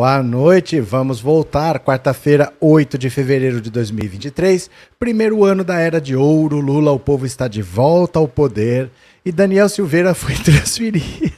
[0.00, 1.78] Boa noite, vamos voltar.
[1.78, 6.58] Quarta-feira, 8 de fevereiro de 2023, primeiro ano da era de ouro.
[6.58, 8.90] Lula, o povo está de volta ao poder
[9.22, 11.30] e Daniel Silveira foi transferido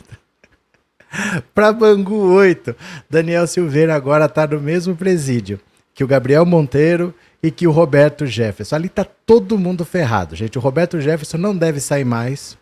[1.52, 2.76] para Bangu 8.
[3.10, 5.58] Daniel Silveira agora está no mesmo presídio
[5.92, 8.76] que o Gabriel Monteiro e que o Roberto Jefferson.
[8.76, 10.56] Ali tá todo mundo ferrado, gente.
[10.56, 12.56] O Roberto Jefferson não deve sair mais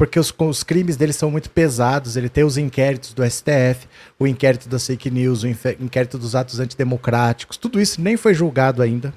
[0.00, 2.16] porque os, os, crimes dele são muito pesados.
[2.16, 3.86] Ele tem os inquéritos do STF,
[4.18, 7.58] o inquérito das fake news, o inquérito dos atos antidemocráticos.
[7.58, 9.12] Tudo isso nem foi julgado ainda.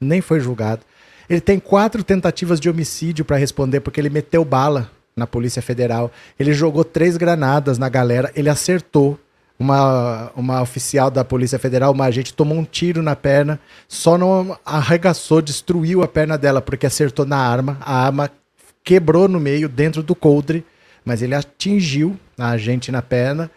[0.00, 0.82] Nem foi julgado.
[1.30, 6.10] Ele tem quatro tentativas de homicídio para responder, porque ele meteu bala na Polícia Federal.
[6.36, 8.32] Ele jogou três granadas na galera.
[8.34, 9.16] Ele acertou.
[9.58, 14.58] Uma, uma oficial da Polícia Federal, uma agente, tomou um tiro na perna, só não
[14.66, 17.78] arregaçou, destruiu a perna dela, porque acertou na arma.
[17.80, 18.30] A arma
[18.86, 20.64] quebrou no meio, dentro do coldre,
[21.04, 23.50] mas ele atingiu a agente na perna.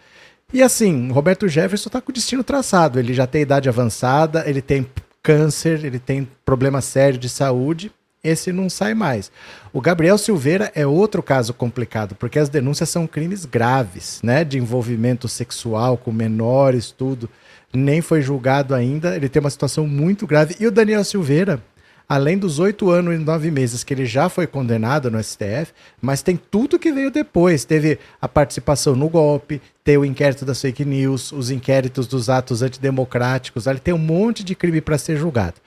[0.52, 2.98] E assim, Roberto Jefferson está com o destino traçado.
[2.98, 4.88] Ele já tem idade avançada, ele tem
[5.22, 7.92] câncer, ele tem problema sério de saúde.
[8.24, 9.32] Esse não sai mais.
[9.72, 14.44] O Gabriel Silveira é outro caso complicado, porque as denúncias são crimes graves, né?
[14.44, 17.30] De envolvimento sexual com menores, tudo.
[17.72, 19.16] Nem foi julgado ainda.
[19.16, 20.56] Ele tem uma situação muito grave.
[20.60, 21.62] E o Daniel Silveira,
[22.10, 25.72] além dos oito anos e nove meses que ele já foi condenado no STF,
[26.02, 27.64] mas tem tudo que veio depois.
[27.64, 32.64] Teve a participação no golpe, tem o inquérito das fake news, os inquéritos dos atos
[32.64, 35.61] antidemocráticos, ele tem um monte de crime para ser julgado.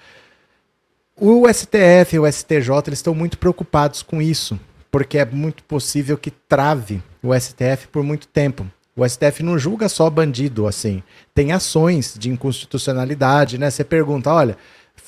[1.15, 4.59] O STF e o STJ eles estão muito preocupados com isso,
[4.91, 8.67] porque é muito possível que trave o STF por muito tempo.
[8.97, 11.03] O STF não julga só bandido assim.
[11.35, 13.71] Tem ações de inconstitucionalidade, né?
[13.71, 14.57] Você pergunta, olha,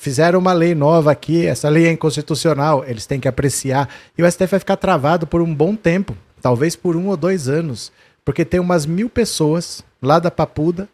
[0.05, 3.89] fizeram uma lei nova aqui, essa lei é inconstitucional, eles têm que apreciar.
[4.15, 7.49] E o STF vai ficar travado por um bom tempo, talvez por um ou dois
[7.49, 7.91] anos,
[8.23, 10.87] porque tem umas mil pessoas lá da Papuda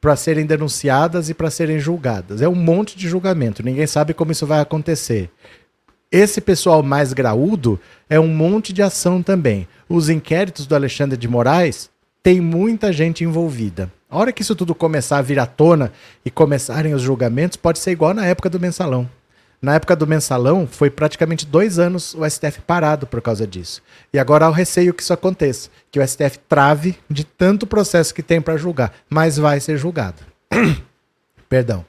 [0.00, 2.40] para serem denunciadas e para serem julgadas.
[2.40, 5.28] É um monte de julgamento, ninguém sabe como isso vai acontecer.
[6.08, 9.66] Esse pessoal mais graúdo é um monte de ação também.
[9.88, 11.90] Os inquéritos do Alexandre de Moraes
[12.22, 13.90] tem muita gente envolvida.
[14.08, 15.92] A hora que isso tudo começar a vir à tona
[16.24, 19.08] e começarem os julgamentos, pode ser igual na época do mensalão.
[19.60, 23.80] Na época do mensalão, foi praticamente dois anos o STF parado por causa disso.
[24.12, 28.12] E agora há o receio que isso aconteça, que o STF trave de tanto processo
[28.12, 30.22] que tem para julgar, mas vai ser julgado.
[31.48, 31.84] Perdão.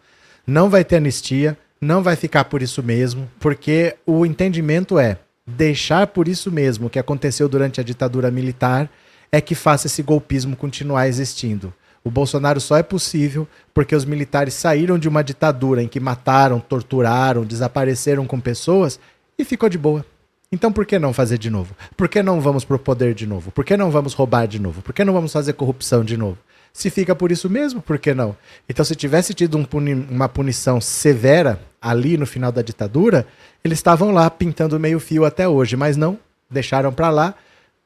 [0.45, 6.07] Não vai ter anistia, não vai ficar por isso mesmo, porque o entendimento é deixar
[6.07, 8.89] por isso mesmo o que aconteceu durante a ditadura militar
[9.33, 11.73] é que faça esse golpismo continuar existindo.
[12.03, 16.59] O Bolsonaro só é possível porque os militares saíram de uma ditadura em que mataram,
[16.59, 18.99] torturaram, desapareceram com pessoas
[19.35, 20.05] e ficou de boa.
[20.51, 21.75] Então por que não fazer de novo?
[21.97, 23.49] Por que não vamos pro poder de novo?
[23.49, 24.83] Por que não vamos roubar de novo?
[24.83, 26.37] Por que não vamos fazer corrupção de novo?
[26.71, 28.35] Se fica por isso mesmo, por que não?
[28.69, 33.27] Então, se tivesse tido um puni uma punição severa ali no final da ditadura,
[33.63, 36.19] eles estavam lá pintando meio fio até hoje, mas não,
[36.49, 37.35] deixaram para lá,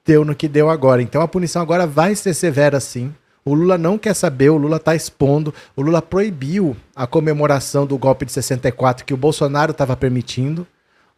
[0.07, 1.01] deu no que deu agora.
[1.01, 3.13] Então a punição agora vai ser severa sim.
[3.43, 5.53] O Lula não quer saber, o Lula está expondo.
[5.75, 10.65] O Lula proibiu a comemoração do golpe de 64 que o Bolsonaro estava permitindo.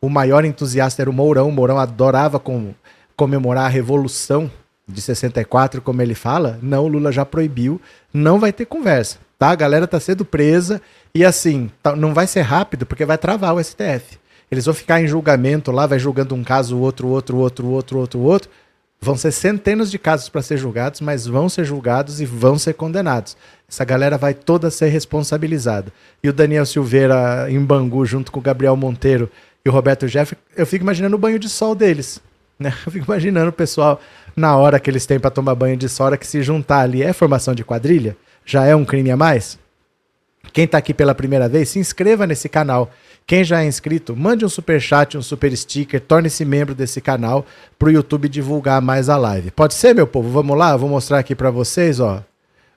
[0.01, 1.49] O maior entusiasta era o Mourão.
[1.49, 2.73] O Mourão adorava com,
[3.15, 4.49] comemorar a revolução
[4.87, 6.59] de 64, como ele fala.
[6.61, 7.79] Não, o Lula já proibiu.
[8.13, 9.49] Não vai ter conversa, tá?
[9.49, 10.81] A galera tá sendo presa
[11.13, 14.17] e assim, tá, não vai ser rápido porque vai travar o STF.
[14.51, 18.19] Eles vão ficar em julgamento lá, vai julgando um caso, outro, outro, outro, outro, outro,
[18.19, 18.49] outro.
[19.01, 22.73] Vão ser centenas de casos para ser julgados, mas vão ser julgados e vão ser
[22.73, 23.37] condenados.
[23.67, 25.91] Essa galera vai toda ser responsabilizada.
[26.21, 29.31] E o Daniel Silveira em Bangu, junto com o Gabriel Monteiro
[29.63, 32.21] e o Roberto Jeff, eu fico imaginando o banho de sol deles.
[32.57, 32.73] Né?
[32.85, 34.01] Eu fico imaginando o pessoal,
[34.35, 37.01] na hora que eles têm para tomar banho de sol, hora que se juntar ali,
[37.01, 38.17] é formação de quadrilha?
[38.45, 39.57] Já é um crime a mais?
[40.51, 42.91] Quem está aqui pela primeira vez, se inscreva nesse canal.
[43.29, 47.45] Quem já é inscrito, mande um super chat, um super sticker, torne-se membro desse canal
[47.77, 49.51] para o YouTube divulgar mais a live.
[49.51, 50.31] Pode ser, meu povo?
[50.31, 52.23] Vamos lá, vou mostrar aqui para vocês, ó.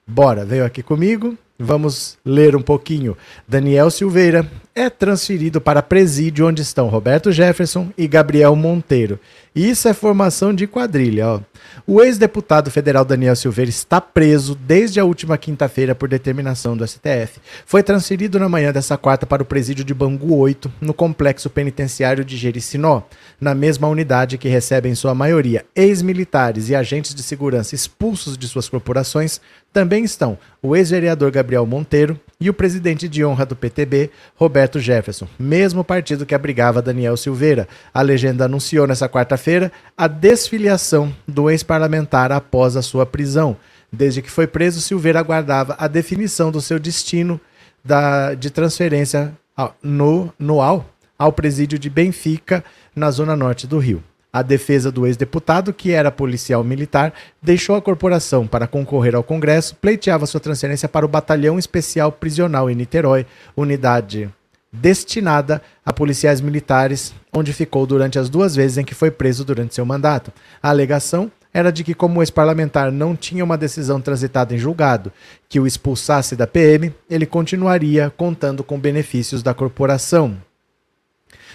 [0.05, 1.35] Bora, veio aqui comigo.
[1.57, 3.17] Vamos ler um pouquinho.
[3.47, 9.19] Daniel Silveira é transferido para presídio onde estão Roberto Jefferson e Gabriel Monteiro.
[9.55, 11.39] Isso é formação de quadrilha, ó.
[11.85, 17.39] O ex-deputado federal Daniel Silveira está preso desde a última quinta-feira por determinação do STF.
[17.65, 22.25] Foi transferido na manhã dessa quarta para o presídio de Bangu 8, no complexo penitenciário
[22.25, 23.03] de Jericinó,
[23.39, 28.47] na mesma unidade que recebe em sua maioria ex-militares e agentes de segurança expulsos de
[28.47, 29.39] suas corporações,
[29.71, 35.27] também estão o ex-vereador Gabriel Monteiro e o presidente de honra do PTB, Roberto Jefferson,
[35.39, 37.67] mesmo partido que abrigava Daniel Silveira.
[37.93, 43.57] A legenda anunciou nessa quarta-feira a desfiliação do ex-parlamentar após a sua prisão.
[43.91, 47.39] Desde que foi preso, Silveira aguardava a definição do seu destino
[47.83, 49.33] da, de transferência
[49.81, 50.85] no, no ao,
[51.17, 52.63] ao presídio de Benfica,
[52.95, 54.03] na zona norte do Rio.
[54.31, 59.75] A defesa do ex-deputado, que era policial militar, deixou a corporação para concorrer ao Congresso,
[59.75, 64.27] pleiteava sua transferência para o Batalhão Especial Prisional em Niterói, unidade
[64.73, 69.75] destinada a policiais militares, onde ficou durante as duas vezes em que foi preso durante
[69.75, 70.33] seu mandato.
[70.61, 75.13] A alegação era de que, como o ex-parlamentar não tinha uma decisão transitada em julgado
[75.47, 80.35] que o expulsasse da PM, ele continuaria contando com benefícios da corporação.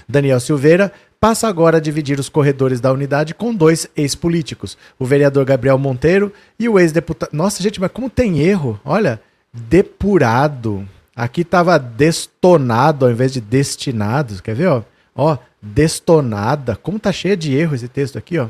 [0.09, 5.45] Daniel Silveira passa agora a dividir os corredores da unidade com dois ex-políticos, o vereador
[5.45, 7.31] Gabriel Monteiro e o ex-deputado.
[7.33, 8.81] Nossa, gente, mas como tem erro?
[8.85, 9.21] Olha,
[9.53, 10.89] depurado.
[11.19, 14.41] Aqui estava destonado ao invés de destinado.
[14.43, 14.83] Quer ver, ó?
[15.15, 16.77] Ó, destonada.
[16.77, 18.49] Como tá cheio de erro esse texto aqui, ó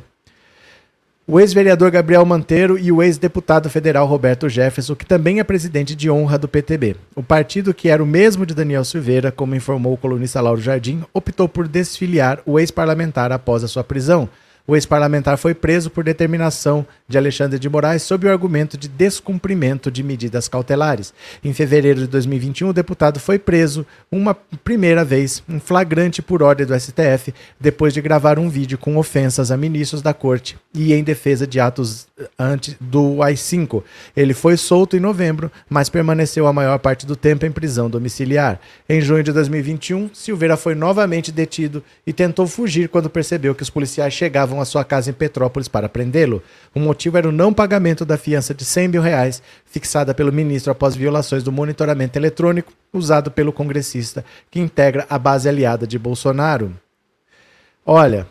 [1.30, 6.10] o ex-vereador Gabriel Manteiro e o ex-deputado federal Roberto Jefferson, que também é presidente de
[6.10, 6.96] honra do PTB.
[7.14, 11.04] O partido, que era o mesmo de Daniel Silveira, como informou o colunista Lauro Jardim,
[11.12, 14.26] optou por desfiliar o ex-parlamentar após a sua prisão.
[14.70, 19.90] O ex-parlamentar foi preso por determinação de Alexandre de Moraes sob o argumento de descumprimento
[19.90, 21.14] de medidas cautelares.
[21.42, 26.66] Em fevereiro de 2021, o deputado foi preso uma primeira vez, em flagrante por ordem
[26.66, 31.02] do STF, depois de gravar um vídeo com ofensas a ministros da corte e em
[31.02, 32.06] defesa de atos
[32.38, 33.82] antes do AI-5.
[34.14, 38.60] Ele foi solto em novembro, mas permaneceu a maior parte do tempo em prisão domiciliar.
[38.86, 43.70] Em junho de 2021, Silveira foi novamente detido e tentou fugir quando percebeu que os
[43.70, 46.42] policiais chegavam à sua casa em Petrópolis para prendê-lo.
[46.74, 50.72] O motivo era o não pagamento da fiança de 100 mil reais, fixada pelo ministro
[50.72, 56.72] após violações do monitoramento eletrônico usado pelo congressista que integra a base aliada de Bolsonaro.
[57.84, 58.26] Olha,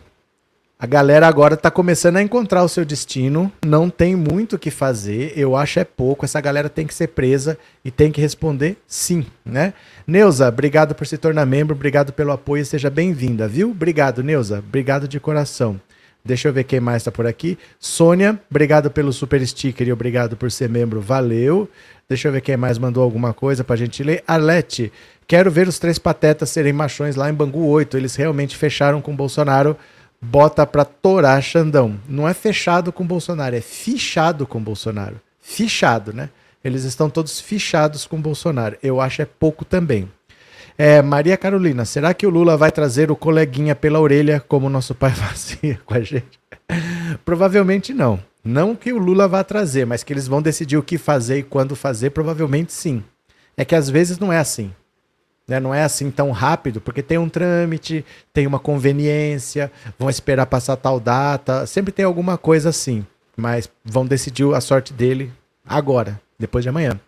[0.80, 4.70] a galera agora está começando a encontrar o seu destino, não tem muito o que
[4.70, 6.24] fazer, eu acho é pouco.
[6.24, 9.74] Essa galera tem que ser presa e tem que responder sim, né?
[10.06, 13.72] Neuza, obrigado por se tornar membro, obrigado pelo apoio, seja bem-vinda, viu?
[13.72, 15.80] Obrigado, Neuza, obrigado de coração.
[16.24, 17.58] Deixa eu ver quem mais está por aqui.
[17.78, 21.00] Sônia, obrigado pelo super sticker e obrigado por ser membro.
[21.00, 21.68] Valeu.
[22.08, 24.22] Deixa eu ver quem mais mandou alguma coisa para a gente ler.
[24.26, 24.92] Arlete,
[25.26, 27.96] quero ver os três patetas serem machões lá em Bangu 8.
[27.96, 29.76] Eles realmente fecharam com Bolsonaro.
[30.20, 31.98] Bota para torar Xandão.
[32.08, 35.20] Não é fechado com Bolsonaro, é fichado com Bolsonaro.
[35.40, 36.28] Fichado, né?
[36.62, 38.76] Eles estão todos fichados com Bolsonaro.
[38.82, 40.08] Eu acho é pouco também.
[40.80, 44.94] É, Maria Carolina, será que o Lula vai trazer o coleguinha pela orelha como nosso
[44.94, 46.38] pai fazia com a gente?
[47.24, 48.20] Provavelmente não.
[48.44, 51.42] Não que o Lula vá trazer, mas que eles vão decidir o que fazer e
[51.42, 53.02] quando fazer, provavelmente sim.
[53.56, 54.70] É que às vezes não é assim.
[55.48, 55.58] Né?
[55.58, 60.76] Não é assim tão rápido, porque tem um trâmite, tem uma conveniência, vão esperar passar
[60.76, 63.04] tal data, sempre tem alguma coisa assim.
[63.36, 65.32] Mas vão decidir a sorte dele
[65.66, 67.00] agora, depois de amanhã.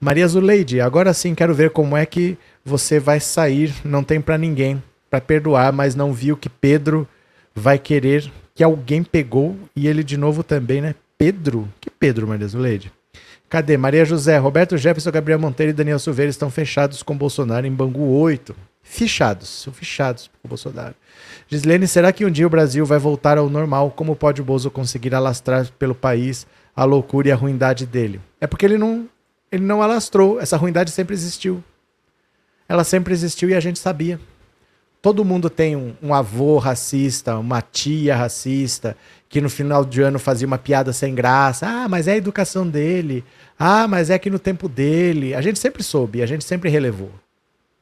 [0.00, 2.36] Maria Zuleide, agora sim quero ver como é que
[2.66, 7.08] você vai sair, não tem para ninguém para perdoar, mas não viu que Pedro
[7.54, 10.96] vai querer que alguém pegou e ele de novo também, né?
[11.16, 11.68] Pedro?
[11.80, 12.92] Que Pedro, Maria Zuleide?
[13.48, 13.76] Cadê?
[13.76, 18.02] Maria José, Roberto Jefferson, Gabriel Monteiro e Daniel Silveira estão fechados com Bolsonaro em Bangu
[18.02, 18.54] 8.
[18.82, 20.94] Fichados, são fichados com Bolsonaro.
[21.48, 23.92] Gislene, será que um dia o Brasil vai voltar ao normal?
[23.92, 28.20] Como pode o Bozo conseguir alastrar pelo país a loucura e a ruindade dele?
[28.40, 29.08] É porque ele não
[29.52, 30.40] ele não alastrou.
[30.40, 31.62] Essa ruindade sempre existiu.
[32.68, 34.20] Ela sempre existiu e a gente sabia.
[35.00, 38.96] Todo mundo tem um, um, avô racista, uma tia racista,
[39.28, 41.66] que no final de ano fazia uma piada sem graça.
[41.66, 43.24] Ah, mas é a educação dele.
[43.58, 45.34] Ah, mas é que no tempo dele.
[45.34, 47.12] A gente sempre soube, a gente sempre relevou.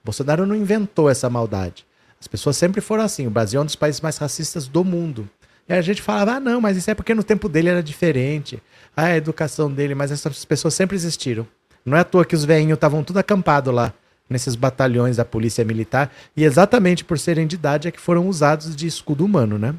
[0.05, 1.87] Bolsonaro não inventou essa maldade.
[2.21, 3.27] As pessoas sempre foram assim.
[3.27, 5.29] O Brasil é um dos países mais racistas do mundo.
[5.67, 8.63] E a gente falava, ah, não, mas isso é porque no tempo dele era diferente.
[8.95, 11.47] Ah, a educação dele, mas essas pessoas sempre existiram.
[11.85, 13.93] Não é à toa que os veinhos estavam tudo acampado lá,
[14.29, 18.75] nesses batalhões da polícia militar, e exatamente por serem de idade é que foram usados
[18.75, 19.75] de escudo humano, né?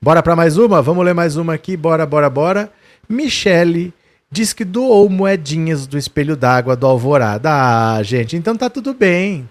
[0.00, 0.82] Bora para mais uma?
[0.82, 2.70] Vamos ler mais uma aqui, bora, bora, bora.
[3.08, 3.94] Michele
[4.30, 7.48] diz que doou moedinhas do espelho d'água do Alvorada.
[7.50, 9.48] Ah, gente, então tá tudo bem.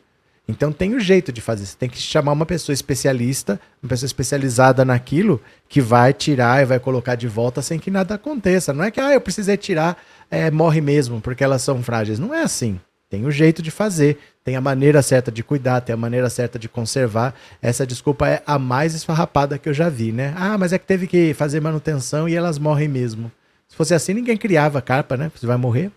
[0.48, 1.64] Então tem um jeito de fazer.
[1.64, 6.66] Você tem que chamar uma pessoa especialista, uma pessoa especializada naquilo, que vai tirar e
[6.66, 8.72] vai colocar de volta sem que nada aconteça.
[8.72, 9.96] Não é que, ah, eu precisei tirar,
[10.28, 12.18] é, morre mesmo, porque elas são frágeis.
[12.18, 12.80] Não é assim.
[13.08, 16.58] Tem o jeito de fazer, tem a maneira certa de cuidar, tem a maneira certa
[16.58, 17.34] de conservar.
[17.62, 20.34] Essa desculpa é a mais esfarrapada que eu já vi, né?
[20.36, 23.30] Ah, mas é que teve que fazer manutenção e elas morrem mesmo.
[23.68, 25.30] Se fosse assim, ninguém criava carpa, né?
[25.34, 25.90] Você vai morrer.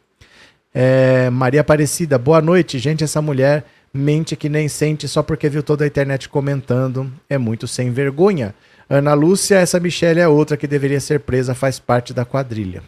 [0.74, 2.78] É, Maria Aparecida, boa noite.
[2.78, 7.12] Gente, essa mulher mente que nem sente só porque viu toda a internet comentando.
[7.28, 8.54] É muito sem vergonha.
[8.88, 12.84] Ana Lúcia, essa Michelle é outra que deveria ser presa, faz parte da quadrilha.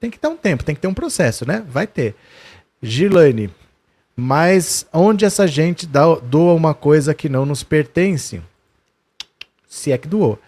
[0.00, 1.62] Tem que ter um tempo, tem que ter um processo, né?
[1.68, 2.14] Vai ter.
[2.82, 3.50] Gilane,
[4.16, 8.40] mas onde essa gente dá, doa uma coisa que não nos pertence?
[9.68, 10.38] Se é que doou.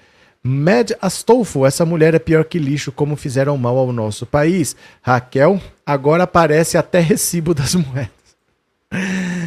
[0.43, 4.77] Mad Astolfo, essa mulher é pior que lixo, como fizeram mal ao nosso país.
[5.01, 8.11] Raquel, agora aparece até recibo das moedas.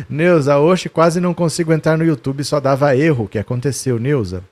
[0.10, 3.26] Neuza, hoje quase não consigo entrar no YouTube, só dava erro.
[3.26, 4.44] O que aconteceu, Neuza?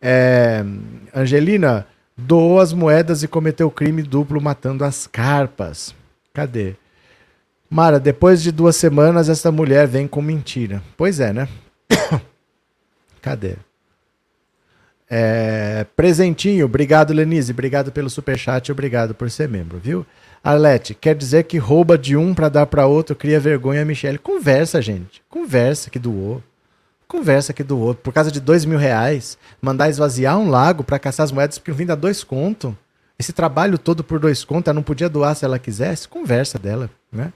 [0.00, 0.64] É,
[1.14, 5.94] Angelina, doou as moedas e cometeu crime duplo matando as carpas.
[6.32, 6.74] Cadê?
[7.72, 10.82] Mara, depois de duas semanas, essa mulher vem com mentira.
[10.94, 11.48] Pois é, né?
[13.22, 13.54] Cadê?
[15.08, 17.50] É, presentinho, obrigado, Lenise.
[17.50, 20.04] Obrigado pelo superchat, obrigado por ser membro, viu?
[20.44, 24.18] Arlete, quer dizer que rouba de um para dar para outro, cria vergonha, Michele.
[24.18, 25.22] Conversa, gente.
[25.30, 26.42] Conversa que doou.
[27.08, 27.94] Conversa que doou.
[27.94, 31.72] Por causa de dois mil reais, mandar esvaziar um lago para caçar as moedas porque
[31.72, 32.76] vim dar dois conto.
[33.18, 36.06] Esse trabalho todo por dois conto, ela não podia doar se ela quisesse.
[36.06, 37.32] Conversa dela, né?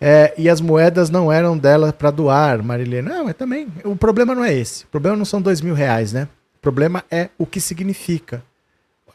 [0.00, 3.08] É, e as moedas não eram dela para doar, Marilene.
[3.08, 3.68] Não, é também.
[3.84, 4.84] O problema não é esse.
[4.84, 6.28] O problema não são dois mil reais, né?
[6.56, 8.42] O problema é o que significa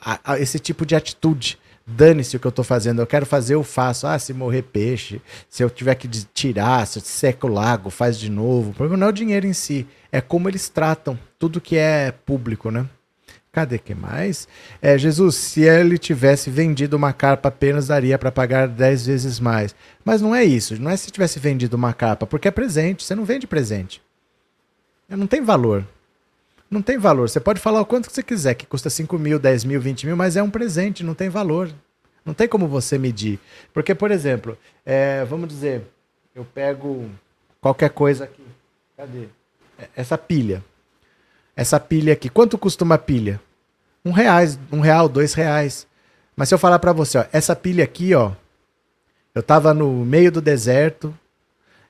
[0.04, 3.56] a, a, esse tipo de atitude dane-se o que eu estou fazendo, eu quero fazer,
[3.56, 4.08] eu faço.
[4.08, 8.18] Ah, se morrer peixe, se eu tiver que tirar, se eu seco o lago, faz
[8.18, 8.72] de novo.
[8.72, 12.12] O problema não é o dinheiro em si, é como eles tratam tudo que é
[12.25, 12.88] público, né?
[13.51, 14.48] Cadê que mais?
[14.81, 19.75] É, Jesus, se ele tivesse vendido uma carpa, apenas daria para pagar 10 vezes mais.
[20.05, 23.13] Mas não é isso, não é se tivesse vendido uma carpa, porque é presente, você
[23.13, 24.01] não vende presente.
[25.10, 25.86] Não tem valor.
[26.70, 27.29] Não tem valor.
[27.29, 30.05] Você pode falar o quanto que você quiser, que custa 5 mil, 10 mil, 20
[30.08, 31.70] mil, mas é um presente, não tem valor.
[32.24, 33.38] Não tem como você medir.
[33.74, 35.84] Porque, por exemplo, é, vamos dizer,
[36.34, 37.10] eu pego
[37.60, 38.46] qualquer coisa aqui.
[38.96, 39.25] Cadê?
[39.77, 40.63] É, essa pilha.
[41.62, 42.27] Essa pilha aqui.
[42.27, 43.39] Quanto custa uma pilha?
[44.03, 45.86] Um reais, um real, dois reais.
[46.36, 48.32] Mas se eu falar para você, ó, essa pilha aqui, ó,
[49.36, 51.13] eu tava no meio do deserto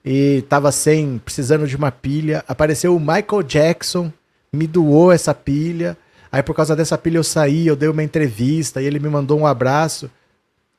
[0.03, 2.43] e tava sem, precisando de uma pilha.
[2.49, 4.11] Apareceu o Michael Jackson
[4.51, 5.97] me doou essa pilha.
[6.29, 9.39] Aí por causa dessa pilha eu saí, eu dei uma entrevista e ele me mandou
[9.39, 10.11] um abraço.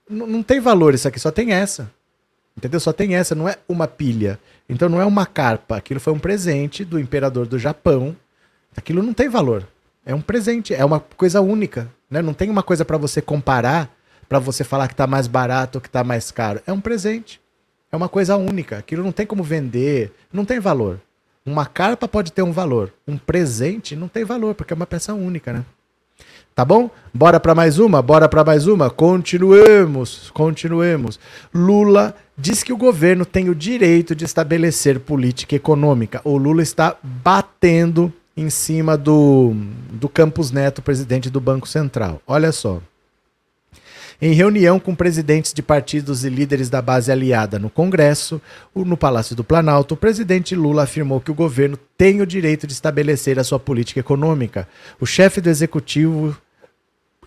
[0.07, 1.91] N não tem valor isso aqui, só tem essa.
[2.55, 2.79] Entendeu?
[2.79, 4.39] Só tem essa, não é uma pilha.
[4.69, 5.79] Então não é uma carpa.
[5.79, 8.15] Aquilo foi um presente do imperador do Japão.
[8.76, 9.67] Aquilo não tem valor.
[10.05, 11.88] É um presente, é uma coisa única.
[12.11, 12.21] Né?
[12.23, 13.91] Não tem uma coisa para você comparar,
[14.29, 16.61] para você falar que está mais barato ou que está mais caro.
[16.67, 17.41] É um presente.
[17.91, 18.79] É uma coisa única.
[18.79, 21.00] Aquilo não tem como vender, não tem valor.
[21.45, 25.12] Uma carpa pode ter um valor, um presente não tem valor, porque é uma peça
[25.12, 25.64] única, né?
[26.55, 26.88] Tá bom?
[27.12, 28.00] Bora para mais uma?
[28.00, 28.91] Bora para mais uma?
[28.91, 31.19] Continuemos, continuemos.
[31.52, 36.21] Lula diz que o governo tem o direito de estabelecer política econômica.
[36.25, 39.55] O Lula está batendo em cima do,
[39.91, 42.21] do Campos Neto, presidente do Banco Central.
[42.27, 42.81] Olha só.
[44.21, 48.41] Em reunião com presidentes de partidos e líderes da base aliada no Congresso,
[48.73, 52.73] no Palácio do Planalto, o presidente Lula afirmou que o governo tem o direito de
[52.73, 54.69] estabelecer a sua política econômica.
[55.01, 56.37] O chefe do executivo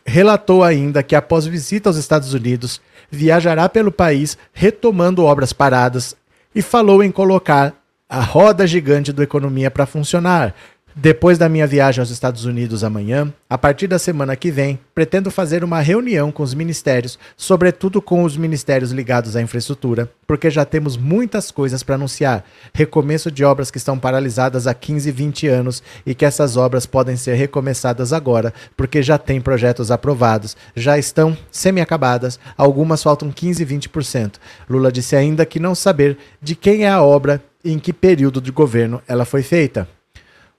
[0.05, 2.79] relatou ainda que, após visita aos Estados Unidos,
[3.11, 6.15] viajará pelo país retomando obras paradas
[6.53, 7.73] e falou em colocar
[8.07, 10.55] a roda gigante do economia para funcionar.
[10.97, 15.29] Depois da minha viagem aos Estados Unidos amanhã, a partir da semana que vem, pretendo
[15.29, 20.63] fazer uma reunião com os ministérios, sobretudo com os ministérios ligados à infraestrutura, porque já
[20.63, 22.45] temos muitas coisas para anunciar.
[22.73, 27.17] Recomeço de obras que estão paralisadas há 15, 20 anos e que essas obras podem
[27.17, 34.35] ser recomeçadas agora, porque já tem projetos aprovados, já estão semi-acabadas, algumas faltam 15, 20%.
[34.69, 38.39] Lula disse ainda que não saber de quem é a obra e em que período
[38.39, 39.85] de governo ela foi feita.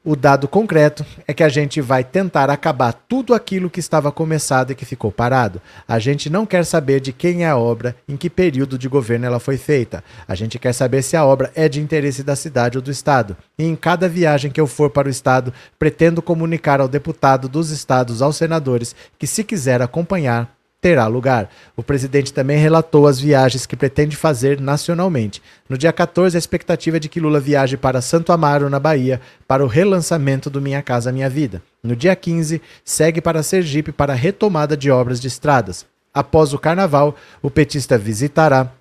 [0.08, 4.70] O dado concreto é que a gente vai tentar acabar tudo aquilo que estava começado
[4.70, 5.60] e que ficou parado.
[5.88, 9.26] A gente não quer saber de quem é a obra, em que período de governo
[9.26, 10.04] ela foi feita.
[10.28, 13.36] A gente quer saber se a obra é de interesse da cidade ou do estado.
[13.58, 17.70] E em cada viagem que eu for para o estado, pretendo comunicar ao deputado dos
[17.70, 21.50] estados, aos senadores, que se quiser acompanhar, terá lugar.
[21.76, 25.42] O presidente também relatou as viagens que pretende fazer nacionalmente.
[25.68, 29.20] No dia 14, a expectativa é de que Lula viaje para Santo Amaro, na Bahia,
[29.48, 31.62] para o relançamento do Minha Casa Minha Vida.
[31.82, 35.86] No dia 15, segue para Sergipe para a retomada de obras de estradas.
[36.12, 38.72] Após o carnaval, o petista visitará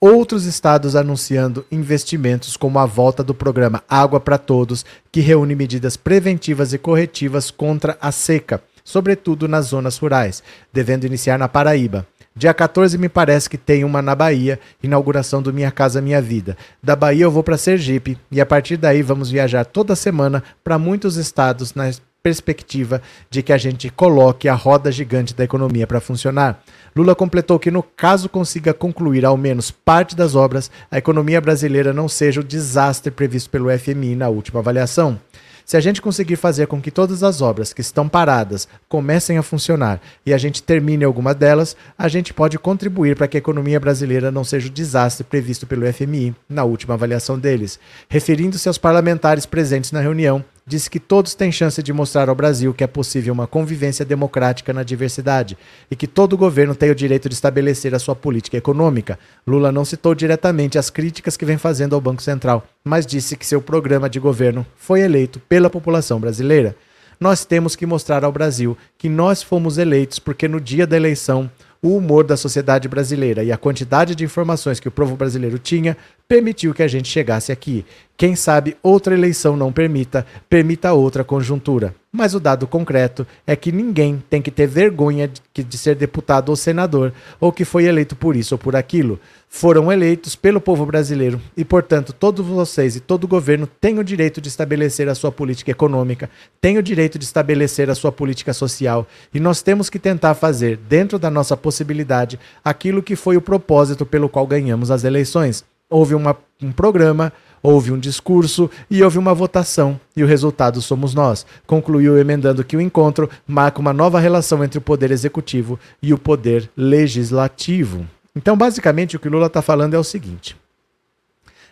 [0.00, 5.96] outros estados anunciando investimentos como a volta do programa Água para Todos, que reúne medidas
[5.96, 12.06] preventivas e corretivas contra a seca sobretudo nas zonas rurais, devendo iniciar na Paraíba.
[12.36, 16.56] Dia 14 me parece que tem uma na Bahia, inauguração do Minha Casa Minha Vida.
[16.82, 20.78] Da Bahia eu vou para Sergipe e a partir daí vamos viajar toda semana para
[20.78, 21.90] muitos estados na
[22.24, 26.60] perspectiva de que a gente coloque a roda gigante da economia para funcionar.
[26.96, 31.92] Lula completou que no caso consiga concluir ao menos parte das obras, a economia brasileira
[31.92, 35.20] não seja o desastre previsto pelo FMI na última avaliação.
[35.64, 39.42] Se a gente conseguir fazer com que todas as obras que estão paradas comecem a
[39.42, 43.80] funcionar e a gente termine alguma delas, a gente pode contribuir para que a economia
[43.80, 47.78] brasileira não seja o desastre previsto pelo FMI na última avaliação deles.
[48.08, 52.72] Referindo-se aos parlamentares presentes na reunião, disse que todos têm chance de mostrar ao Brasil
[52.72, 55.58] que é possível uma convivência democrática na diversidade
[55.90, 59.18] e que todo governo tem o direito de estabelecer a sua política econômica.
[59.46, 63.46] Lula não citou diretamente as críticas que vem fazendo ao Banco Central, mas disse que
[63.46, 66.74] seu programa de governo foi eleito pela população brasileira.
[67.20, 71.50] Nós temos que mostrar ao Brasil que nós fomos eleitos porque no dia da eleição
[71.84, 75.94] o humor da sociedade brasileira e a quantidade de informações que o povo brasileiro tinha
[76.26, 77.84] permitiu que a gente chegasse aqui.
[78.16, 81.94] Quem sabe outra eleição não permita, permita outra conjuntura.
[82.10, 86.48] Mas o dado concreto é que ninguém tem que ter vergonha de, de, ser deputado
[86.48, 89.20] ou senador, ou que foi eleito por isso ou por aquilo.
[89.56, 94.40] Foram eleitos pelo povo brasileiro e, portanto, todos vocês e todo governo têm o direito
[94.40, 96.28] de estabelecer a sua política econômica,
[96.60, 100.76] têm o direito de estabelecer a sua política social, e nós temos que tentar fazer,
[100.76, 106.16] dentro da nossa possibilidade, aquilo que foi o propósito pelo qual ganhamos as eleições houve
[106.16, 111.46] uma, um programa, houve um discurso e houve uma votação, e o resultado somos nós.
[111.64, 116.18] Concluiu emendando que o encontro marca uma nova relação entre o poder executivo e o
[116.18, 118.04] poder legislativo.
[118.36, 120.56] Então, basicamente, o que Lula está falando é o seguinte: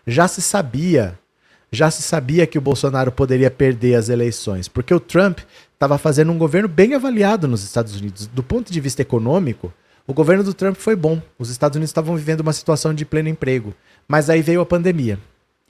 [0.07, 1.19] já se sabia,
[1.71, 5.41] já se sabia que o Bolsonaro poderia perder as eleições, porque o Trump
[5.73, 8.27] estava fazendo um governo bem avaliado nos Estados Unidos.
[8.29, 9.73] Do ponto de vista econômico,
[10.07, 11.21] o governo do Trump foi bom.
[11.39, 13.75] Os Estados Unidos estavam vivendo uma situação de pleno emprego.
[14.07, 15.19] Mas aí veio a pandemia.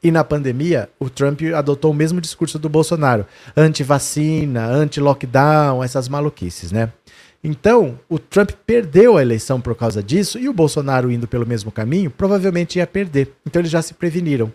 [0.02, 3.24] E na pandemia, o Trump adotou o mesmo discurso do Bolsonaro:
[3.56, 6.90] anti-vacina, anti-lockdown, essas maluquices, né?
[7.44, 11.72] Então, o Trump perdeu a eleição por causa disso e o Bolsonaro indo pelo mesmo
[11.72, 13.32] caminho provavelmente ia perder.
[13.44, 14.52] Então, eles já se preveniram.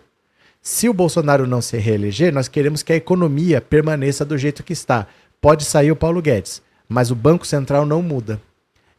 [0.62, 4.72] Se o Bolsonaro não se reeleger, nós queremos que a economia permaneça do jeito que
[4.72, 5.06] está.
[5.40, 8.40] Pode sair o Paulo Guedes, mas o Banco Central não muda.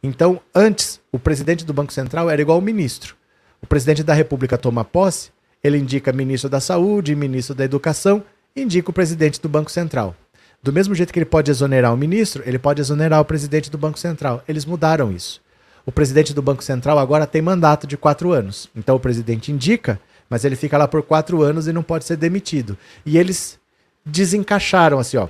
[0.02, 3.14] Então, antes, o presidente do Banco Central era igual o ministro.
[3.60, 5.30] O presidente da República toma posse,
[5.62, 8.22] ele indica ministro da Saúde, ministro da Educação,
[8.56, 10.16] indica o presidente do Banco Central.
[10.62, 13.78] Do mesmo jeito que ele pode exonerar o ministro, ele pode exonerar o presidente do
[13.78, 14.42] Banco Central.
[14.46, 15.40] Eles mudaram isso.
[15.86, 18.68] O presidente do Banco Central agora tem mandato de quatro anos.
[18.76, 22.16] Então o presidente indica, mas ele fica lá por quatro anos e não pode ser
[22.16, 22.76] demitido.
[23.06, 23.58] E eles
[24.04, 25.28] desencaixaram assim, ó.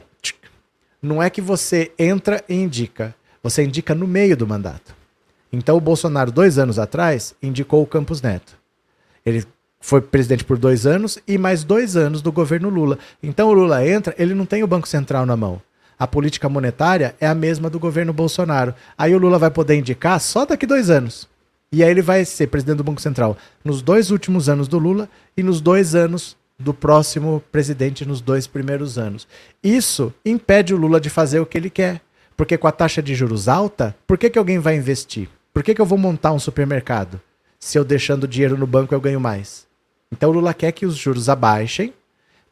[1.00, 4.94] Não é que você entra e indica, você indica no meio do mandato.
[5.52, 8.58] Então o Bolsonaro, dois anos atrás, indicou o Campos Neto.
[9.24, 9.44] Ele
[9.80, 12.98] foi presidente por dois anos e mais dois anos do governo Lula.
[13.22, 15.60] Então o Lula entra, ele não tem o Banco Central na mão.
[15.98, 18.74] A política monetária é a mesma do governo Bolsonaro.
[18.96, 21.28] Aí o Lula vai poder indicar só daqui dois anos.
[21.72, 25.08] E aí ele vai ser presidente do Banco Central nos dois últimos anos do Lula
[25.36, 29.26] e nos dois anos do próximo presidente nos dois primeiros anos.
[29.62, 32.00] Isso impede o Lula de fazer o que ele quer.
[32.36, 35.28] Porque com a taxa de juros alta, por que, que alguém vai investir?
[35.52, 37.20] Por que, que eu vou montar um supermercado?
[37.58, 39.69] Se eu deixando dinheiro no banco eu ganho mais.
[40.12, 41.92] Então o Lula quer que os juros abaixem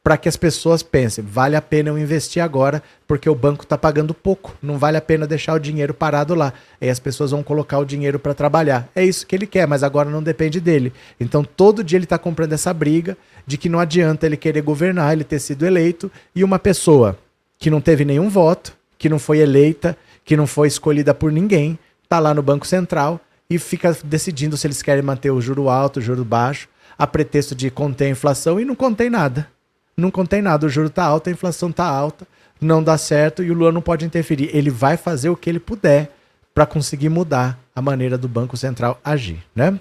[0.03, 3.77] para que as pessoas pensem, vale a pena eu investir agora, porque o banco está
[3.77, 6.55] pagando pouco, não vale a pena deixar o dinheiro parado lá.
[6.81, 8.89] Aí as pessoas vão colocar o dinheiro para trabalhar.
[8.95, 10.95] É isso que ele quer, mas agora não depende dele.
[11.21, 15.13] Então todo dia ele está comprando essa briga de que não adianta ele querer governar,
[15.13, 17.19] ele ter sido eleito, e uma pessoa
[17.59, 19.95] que não teve nenhum voto, que não foi eleita,
[20.25, 24.67] que não foi escolhida por ninguém, está lá no Banco Central e fica decidindo se
[24.67, 28.59] eles querem manter o juro alto, o juro baixo, a pretexto de conter a inflação
[28.59, 29.47] e não contém nada
[29.99, 30.67] não contém nada.
[30.67, 32.27] O juro está alto, a inflação está alta,
[32.61, 34.51] não dá certo e o Lula não pode interferir.
[34.57, 36.13] Ele vai fazer o que ele puder
[36.55, 39.79] para conseguir mudar a maneira do Banco Central agir, né?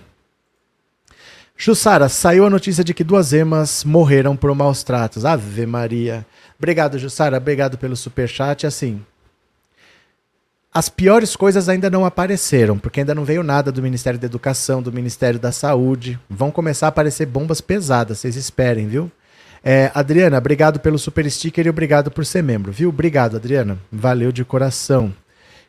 [1.56, 5.25] Jussara, saiu a notícia de que duas emas morreram por maus tratos.
[5.25, 6.23] Ave Maria.
[6.58, 7.38] Obrigado, Jussara.
[7.38, 8.67] Obrigado pelo superchat.
[8.67, 9.03] Assim,
[10.78, 14.80] as piores coisas ainda não apareceram, porque ainda não veio nada do Ministério da Educação,
[14.80, 16.20] do Ministério da Saúde.
[16.30, 19.12] Vão começar a aparecer bombas pesadas, vocês esperem, viu?
[19.63, 22.90] É, Adriana, obrigado pelo super sticker e obrigado por ser membro, viu?
[22.90, 23.80] Obrigado, Adriana.
[23.92, 25.12] Valeu de coração.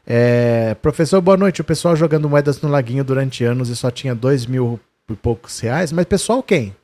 [0.06, 1.62] É, professor, boa noite.
[1.62, 5.58] O pessoal jogando moedas no laguinho durante anos e só tinha dois mil e poucos
[5.58, 5.90] reais.
[5.90, 6.76] Mas pessoal quem?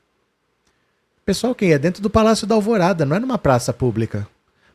[1.26, 1.72] Pessoal quem?
[1.72, 4.26] É dentro do Palácio da Alvorada, não é numa praça pública.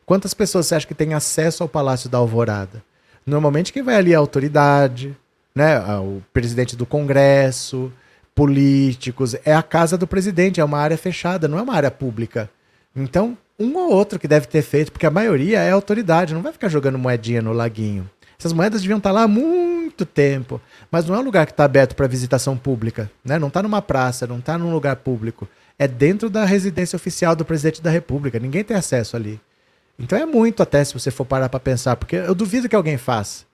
[0.06, 2.88] Quantas pessoas você acha que tem acesso ao Palácio da Alvorada?
[3.30, 5.16] Normalmente quem vai ali é a autoridade,
[5.54, 5.78] né?
[6.00, 7.92] O presidente do Congresso,
[8.34, 9.36] políticos.
[9.44, 12.50] É a casa do presidente, é uma área fechada, não é uma área pública.
[12.94, 16.52] Então, um ou outro que deve ter feito, porque a maioria é autoridade, não vai
[16.52, 18.10] ficar jogando moedinha no laguinho.
[18.38, 21.64] Essas moedas deviam estar lá há muito tempo, mas não é um lugar que está
[21.64, 23.38] aberto para visitação pública, né?
[23.38, 25.46] Não está numa praça, não está num lugar público.
[25.78, 28.38] É dentro da residência oficial do presidente da República.
[28.38, 29.40] Ninguém tem acesso ali.
[30.00, 32.96] Então é muito até se você for parar para pensar, porque eu duvido que alguém
[32.96, 33.44] faça.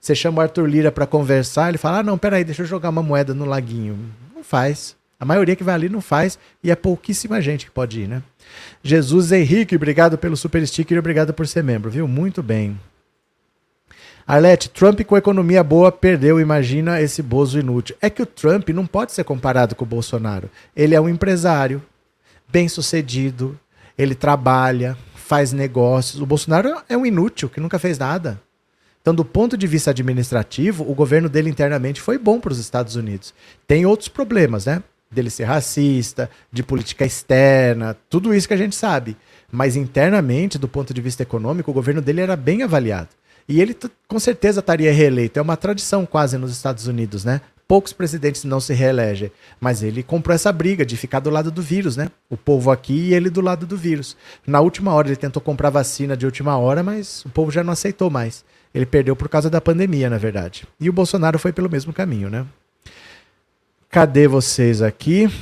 [0.00, 2.88] Você chama o Arthur Lira para conversar, ele fala: ah, não, peraí, deixa eu jogar
[2.88, 3.96] uma moeda no laguinho.
[4.34, 4.96] Não faz.
[5.18, 8.20] A maioria que vai ali não faz e é pouquíssima gente que pode ir, né?
[8.82, 12.08] Jesus Henrique, obrigado pelo super sticker e obrigado por ser membro, viu?
[12.08, 12.76] Muito bem.
[14.26, 17.94] Arlete, Trump com economia boa perdeu, imagina esse bozo inútil.
[18.00, 20.50] É que o Trump não pode ser comparado com o Bolsonaro.
[20.74, 21.80] Ele é um empresário,
[22.48, 23.56] bem sucedido,
[23.96, 24.96] ele trabalha,
[25.32, 26.20] faz negócios.
[26.20, 28.38] O Bolsonaro é um inútil que nunca fez nada.
[29.00, 32.96] Então, do ponto de vista administrativo, o governo dele internamente foi bom para os Estados
[32.96, 33.32] Unidos.
[33.66, 34.82] Tem outros problemas, né?
[35.10, 39.16] Dele ser racista, de política externa, tudo isso que a gente sabe.
[39.50, 43.08] Mas internamente, do ponto de vista econômico, o governo dele era bem avaliado.
[43.48, 43.74] E ele
[44.06, 45.38] com certeza estaria reeleito.
[45.38, 47.40] É uma tradição quase nos Estados Unidos, né?
[47.72, 49.32] Poucos presidentes não se reelegem.
[49.58, 52.10] Mas ele comprou essa briga de ficar do lado do vírus, né?
[52.28, 54.14] O povo aqui e ele do lado do vírus.
[54.46, 57.72] Na última hora ele tentou comprar vacina de última hora, mas o povo já não
[57.72, 58.44] aceitou mais.
[58.74, 60.64] Ele perdeu por causa da pandemia, na verdade.
[60.78, 62.44] E o Bolsonaro foi pelo mesmo caminho, né?
[63.88, 65.32] Cadê vocês aqui?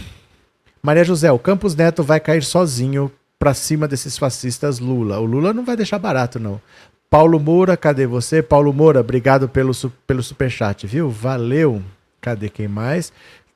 [0.81, 5.19] Maria José, o Campos Neto vai cair sozinho para cima desses fascistas Lula.
[5.19, 6.61] O Lula não vai deixar barato, não.
[7.11, 8.41] Paulo Moura, cadê você?
[8.41, 9.73] Paulo Moura, obrigado pelo,
[10.07, 11.11] pelo superchat, viu?
[11.11, 11.83] Valeu.
[12.21, 13.13] Cadê quem mais?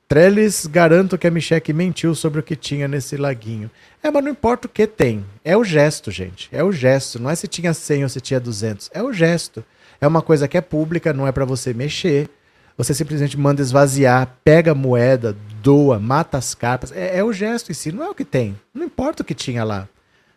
[0.07, 3.71] Trellis, garanto que a Micheque mentiu sobre o que tinha nesse laguinho.
[4.03, 5.25] É, mas não importa o que tem.
[5.43, 6.47] É o gesto, gente.
[6.51, 7.19] É o gesto.
[7.19, 8.91] Não é se tinha 100 ou se tinha 200.
[8.93, 9.65] É o gesto.
[9.99, 12.29] É uma coisa que é pública, não é para você mexer.
[12.77, 16.91] Você simplesmente manda esvaziar, pega a moeda, doa, mata as carpas.
[16.91, 18.55] É, é, o gesto em si, não é o que tem.
[18.73, 19.87] Não importa o que tinha lá.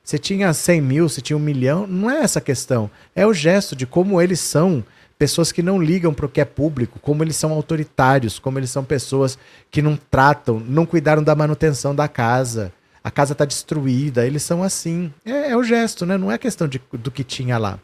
[0.02, 2.90] Se tinha 100 mil, se tinha um milhão, não é essa a questão.
[3.14, 4.82] É o gesto de como eles são
[5.18, 8.70] pessoas que não ligam para o que é público, como eles são autoritários, como eles
[8.70, 9.36] são pessoas
[9.70, 12.72] que não tratam, não cuidaram da manutenção da casa.
[13.02, 15.12] A casa está destruída, eles são assim.
[15.24, 16.16] É, é, o gesto, né?
[16.16, 17.78] Não é questão de, do que tinha lá.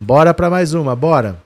[0.00, 1.42] Bora para mais uma, bora.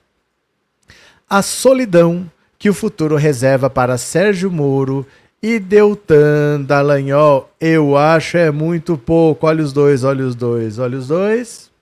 [1.29, 5.07] A solidão que o futuro reserva para Sérgio Moro
[5.43, 9.47] e Deltan Dallagnol, eu acho é muito pouco.
[9.47, 11.73] Olha os dois, olha os dois, olha os dois.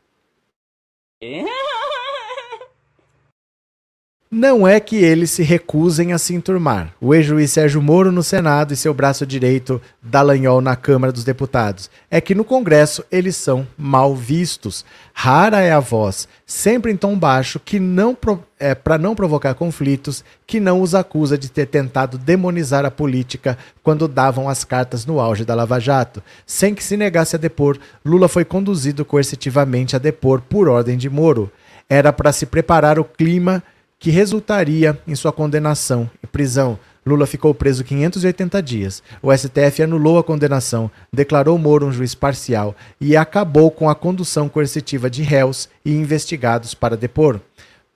[4.32, 6.94] Não é que eles se recusem a se enturmar.
[7.00, 11.90] O ex-juiz Sérgio Moro no Senado e seu braço direito Dallagnol na Câmara dos Deputados.
[12.08, 14.84] É que no Congresso eles são mal vistos.
[15.12, 18.16] Rara é a voz, sempre em tom baixo, que não
[18.60, 23.58] é, para não provocar conflitos, que não os acusa de ter tentado demonizar a política
[23.82, 26.22] quando davam as cartas no auge da Lava Jato.
[26.46, 31.10] Sem que se negasse a depor, Lula foi conduzido coercitivamente a depor por ordem de
[31.10, 31.50] Moro.
[31.88, 33.60] Era para se preparar o clima
[34.00, 36.78] que resultaria em sua condenação e prisão.
[37.04, 39.02] Lula ficou preso 580 dias.
[39.22, 44.48] O STF anulou a condenação, declarou Moro um juiz parcial e acabou com a condução
[44.48, 47.40] coercitiva de réus e investigados para depor.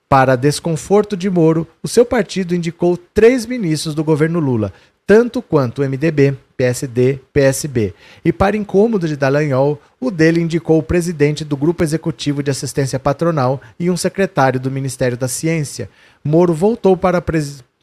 [0.07, 4.71] Para desconforto de Moro, o seu partido indicou três ministros do governo Lula,
[5.07, 7.93] tanto quanto o MDB, PSD, PSB.
[8.23, 12.97] E para incômodo de Dallagnol, o dele indicou o presidente do Grupo Executivo de Assistência
[12.97, 15.89] Patronal e um secretário do Ministério da Ciência.
[16.23, 17.21] Moro voltou para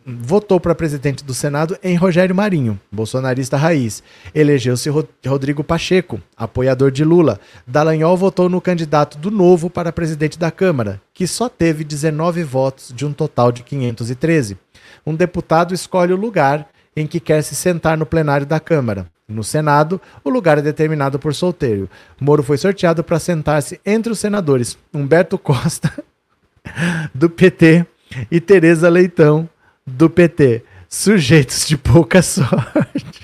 [0.04, 4.02] votou para presidente do Senado em Rogério Marinho, bolsonarista raiz.
[4.34, 4.90] Elegeu-se
[5.24, 7.38] Rodrigo Pacheco, apoiador de Lula.
[7.64, 12.92] Dallagnol votou no candidato do Novo para presidente da Câmara, que só teve 19 votos
[12.92, 14.58] de um total de 513.
[15.06, 19.06] Um deputado escolhe o lugar em que quer se sentar no plenário da Câmara.
[19.26, 21.88] No Senado, o lugar é determinado por solteiro.
[22.20, 25.92] Moro foi sorteado para sentar-se entre os senadores Humberto Costa,
[27.14, 27.86] do PT,
[28.30, 29.48] e Tereza Leitão,
[29.86, 30.62] do PT.
[30.88, 33.21] Sujeitos de pouca sorte.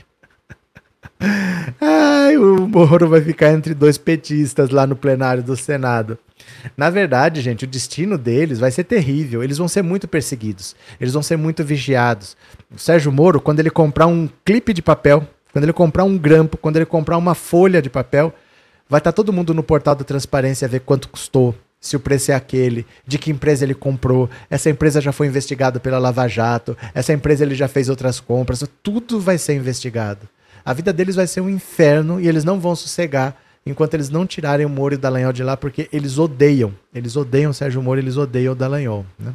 [1.81, 6.19] Ai, o Moro vai ficar entre dois petistas lá no plenário do Senado.
[6.77, 9.43] Na verdade, gente, o destino deles vai ser terrível.
[9.43, 10.77] Eles vão ser muito perseguidos.
[11.01, 12.37] Eles vão ser muito vigiados.
[12.75, 16.57] O Sérgio Moro, quando ele comprar um clipe de papel, quando ele comprar um grampo,
[16.57, 18.33] quando ele comprar uma folha de papel,
[18.89, 22.01] vai estar tá todo mundo no portal da transparência a ver quanto custou, se o
[22.01, 26.27] preço é aquele, de que empresa ele comprou, essa empresa já foi investigada pela Lava
[26.27, 30.29] Jato, essa empresa ele já fez outras compras, tudo vai ser investigado.
[30.65, 34.27] A vida deles vai ser um inferno e eles não vão sossegar enquanto eles não
[34.27, 37.83] tirarem o Moro e o Dallagnol de lá, porque eles odeiam, eles odeiam o Sérgio
[37.83, 39.05] Moro, eles odeiam o Dallagnol.
[39.19, 39.33] Né?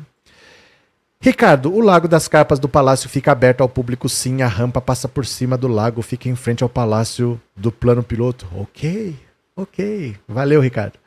[1.21, 5.07] Ricardo, o Lago das Carpas do Palácio fica aberto ao público sim, a rampa passa
[5.07, 8.45] por cima do lago, fica em frente ao Palácio do Plano Piloto.
[8.53, 9.15] Ok,
[9.55, 10.17] ok.
[10.27, 10.99] Valeu, Ricardo.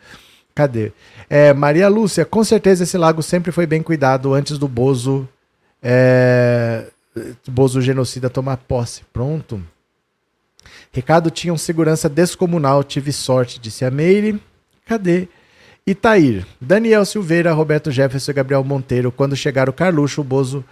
[0.55, 0.93] Cadê?
[1.29, 5.29] É, Maria Lúcia, com certeza esse lago sempre foi bem cuidado antes do Bozo,
[5.83, 6.87] é,
[7.47, 9.03] Bozo genocida tomar posse.
[9.13, 9.61] Pronto.
[10.97, 14.41] Ricardo tinha um segurança descomunal, tive sorte, disse a Meire.
[14.87, 15.29] Cadê?
[15.87, 19.13] Itair, Daniel Silveira, Roberto Jefferson e Gabriel Monteiro.
[19.13, 20.65] Quando chegar o Carluxo, o Bozo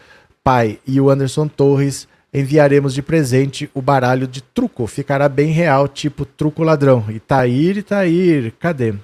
[0.43, 4.87] pai e o Anderson Torres, enviaremos de presente o baralho de truco.
[4.87, 7.05] Ficará bem real, tipo truco ladrão.
[7.11, 8.95] Itair, Itair, cadê?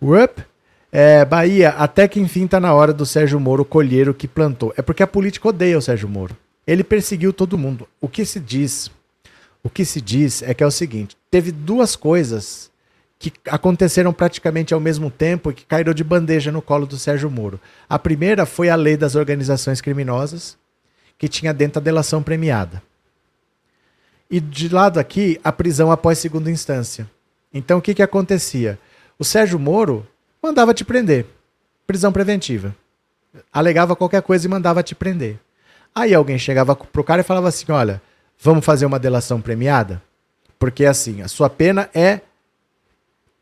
[0.00, 0.38] Rup,
[0.90, 4.72] é, Bahia, até que enfim tá na hora do Sérgio Moro colher o que plantou.
[4.78, 6.34] É porque a política odeia o Sérgio Moro.
[6.66, 7.86] Ele perseguiu todo mundo.
[8.00, 8.90] O que se diz
[9.66, 12.70] o que se diz é que é o seguinte: teve duas coisas
[13.18, 17.28] que aconteceram praticamente ao mesmo tempo e que caíram de bandeja no colo do Sérgio
[17.28, 17.58] Moro.
[17.88, 20.56] A primeira foi a lei das organizações criminosas,
[21.18, 22.80] que tinha dentro a delação premiada.
[24.30, 27.10] E de lado aqui, a prisão após segunda instância.
[27.52, 28.78] Então o que, que acontecia?
[29.18, 30.06] O Sérgio Moro
[30.40, 31.26] mandava te prender.
[31.86, 32.76] Prisão preventiva.
[33.52, 35.40] Alegava qualquer coisa e mandava te prender.
[35.92, 38.00] Aí alguém chegava pro cara e falava assim: olha,
[38.38, 40.02] Vamos fazer uma delação premiada?
[40.58, 42.20] Porque assim, a sua pena é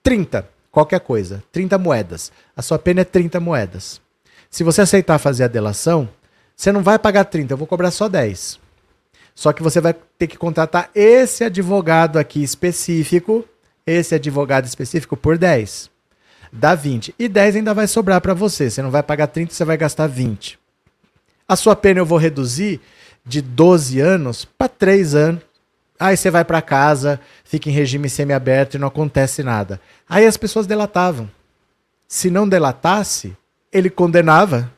[0.03, 2.33] 30, qualquer coisa, 30 moedas.
[2.57, 4.01] A sua pena é 30 moedas.
[4.51, 6.09] Se você aceitar fazer a delação,
[6.55, 8.61] você não vai pagar 30, eu vou cobrar só 10.
[9.35, 13.45] Só que você vai ter que contratar esse advogado aqui específico,
[13.87, 15.91] esse advogado específico por 10.
[16.53, 17.15] Dá 20.
[17.19, 18.71] E 10 ainda vai sobrar para você.
[18.71, 20.57] Você não vai pagar 30, você vai gastar 20.
[21.49, 22.81] A sua pena eu vou reduzir
[23.25, 25.43] de 12 anos para 3 anos.
[25.99, 29.81] Aí você vai para casa, fica em regime semiaberto e não acontece nada.
[30.09, 31.31] Aí as pessoas delatavam.
[32.09, 33.37] Se não delatasse,
[33.73, 34.71] ele condenava.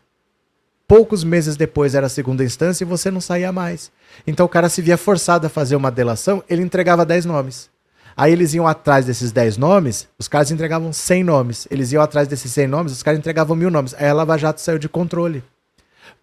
[0.87, 3.91] Poucos meses depois era a segunda instância e você não saía mais.
[4.27, 7.69] Então o cara se via forçado a fazer uma delação, ele entregava 10 nomes.
[8.17, 11.67] Aí eles iam atrás desses 10 nomes, os caras entregavam 100 nomes.
[11.71, 13.95] Eles iam atrás desses 100 nomes, os caras entregavam mil nomes.
[13.95, 15.43] Aí a Lava Jato saiu de controle.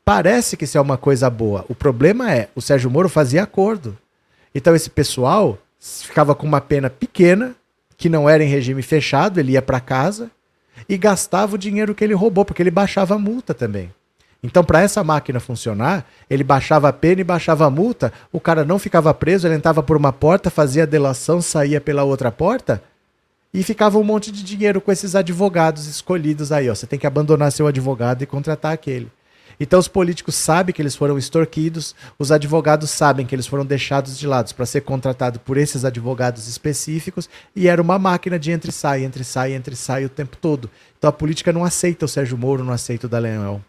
[0.05, 1.65] Parece que isso é uma coisa boa.
[1.69, 3.97] O problema é, o Sérgio Moro fazia acordo.
[4.53, 7.55] Então esse pessoal ficava com uma pena pequena,
[7.97, 10.29] que não era em regime fechado, ele ia para casa
[10.87, 13.91] e gastava o dinheiro que ele roubou, porque ele baixava a multa também.
[14.41, 18.65] Então, para essa máquina funcionar, ele baixava a pena e baixava a multa, o cara
[18.65, 22.83] não ficava preso, ele entrava por uma porta, fazia a delação, saía pela outra porta
[23.53, 26.69] e ficava um monte de dinheiro com esses advogados escolhidos aí.
[26.69, 26.75] Ó.
[26.75, 29.09] Você tem que abandonar seu advogado e contratar aquele.
[29.59, 34.17] Então os políticos sabem que eles foram extorquidos, os advogados sabem que eles foram deixados
[34.17, 38.71] de lado para ser contratado por esses advogados específicos e era uma máquina de entre
[38.71, 40.69] sai, entre sai, entre sai o tempo todo.
[40.97, 43.61] Então a política não aceita o Sérgio Moro, não aceita o Dallagnol.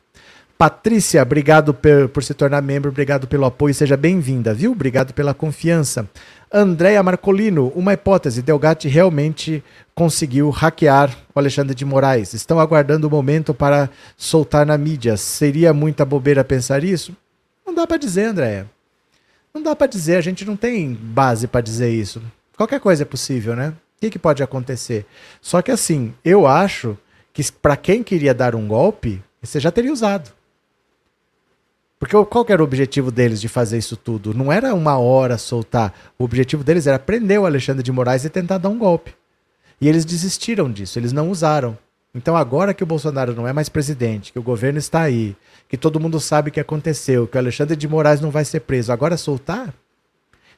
[0.56, 4.70] Patrícia, obrigado por, por se tornar membro, obrigado pelo apoio, seja bem-vinda, viu?
[4.70, 6.08] Obrigado pela confiança.
[6.56, 9.60] Andréa Marcolino, uma hipótese, Delgatti realmente
[9.92, 12.32] conseguiu hackear o Alexandre de Moraes.
[12.32, 15.16] Estão aguardando o momento para soltar na mídia.
[15.16, 17.12] Seria muita bobeira pensar isso?
[17.66, 18.70] Não dá para dizer, Andréa.
[19.52, 22.22] Não dá para dizer, a gente não tem base para dizer isso.
[22.56, 23.70] Qualquer coisa é possível, né?
[23.70, 25.04] O que, que pode acontecer?
[25.40, 26.96] Só que assim, eu acho
[27.32, 30.30] que para quem queria dar um golpe, você já teria usado.
[32.04, 34.34] Porque qual era o objetivo deles de fazer isso tudo?
[34.34, 36.12] Não era uma hora soltar.
[36.18, 39.14] O objetivo deles era prender o Alexandre de Moraes e tentar dar um golpe.
[39.80, 41.78] E eles desistiram disso, eles não usaram.
[42.14, 45.34] Então, agora que o Bolsonaro não é mais presidente, que o governo está aí,
[45.66, 48.60] que todo mundo sabe o que aconteceu, que o Alexandre de Moraes não vai ser
[48.60, 49.72] preso, agora soltar?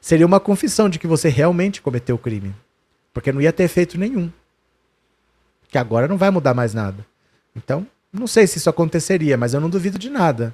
[0.01, 2.53] Seria uma confissão de que você realmente cometeu o crime.
[3.13, 4.29] Porque não ia ter efeito nenhum.
[5.69, 7.05] Que agora não vai mudar mais nada.
[7.55, 10.53] Então, não sei se isso aconteceria, mas eu não duvido de nada.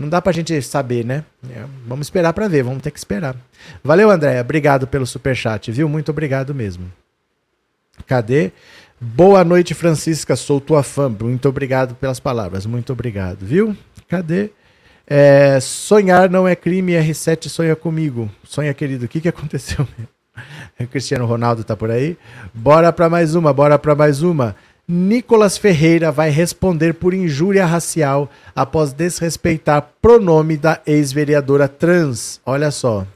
[0.00, 1.22] Não dá pra gente saber, né?
[1.50, 3.36] É, vamos esperar para ver, vamos ter que esperar.
[3.84, 4.40] Valeu, Andréia.
[4.40, 5.90] Obrigado pelo super chat, viu?
[5.90, 6.90] Muito obrigado mesmo.
[8.06, 8.50] Cadê?
[8.98, 10.34] Boa noite, Francisca.
[10.36, 11.10] Sou tua fã.
[11.10, 12.64] Muito obrigado pelas palavras.
[12.64, 13.76] Muito obrigado, viu?
[14.08, 14.50] Cadê?
[15.06, 16.92] É, sonhar não é crime.
[16.94, 18.30] R7 sonha comigo.
[18.42, 19.04] Sonha, querido.
[19.04, 19.86] O que, que aconteceu?
[20.80, 22.16] O Cristiano Ronaldo tá por aí.
[22.54, 23.52] Bora para mais uma.
[23.52, 24.56] Bora para mais uma.
[24.92, 32.40] Nicolas Ferreira vai responder por injúria racial após desrespeitar pronome da ex-vereadora trans.
[32.44, 33.06] Olha só.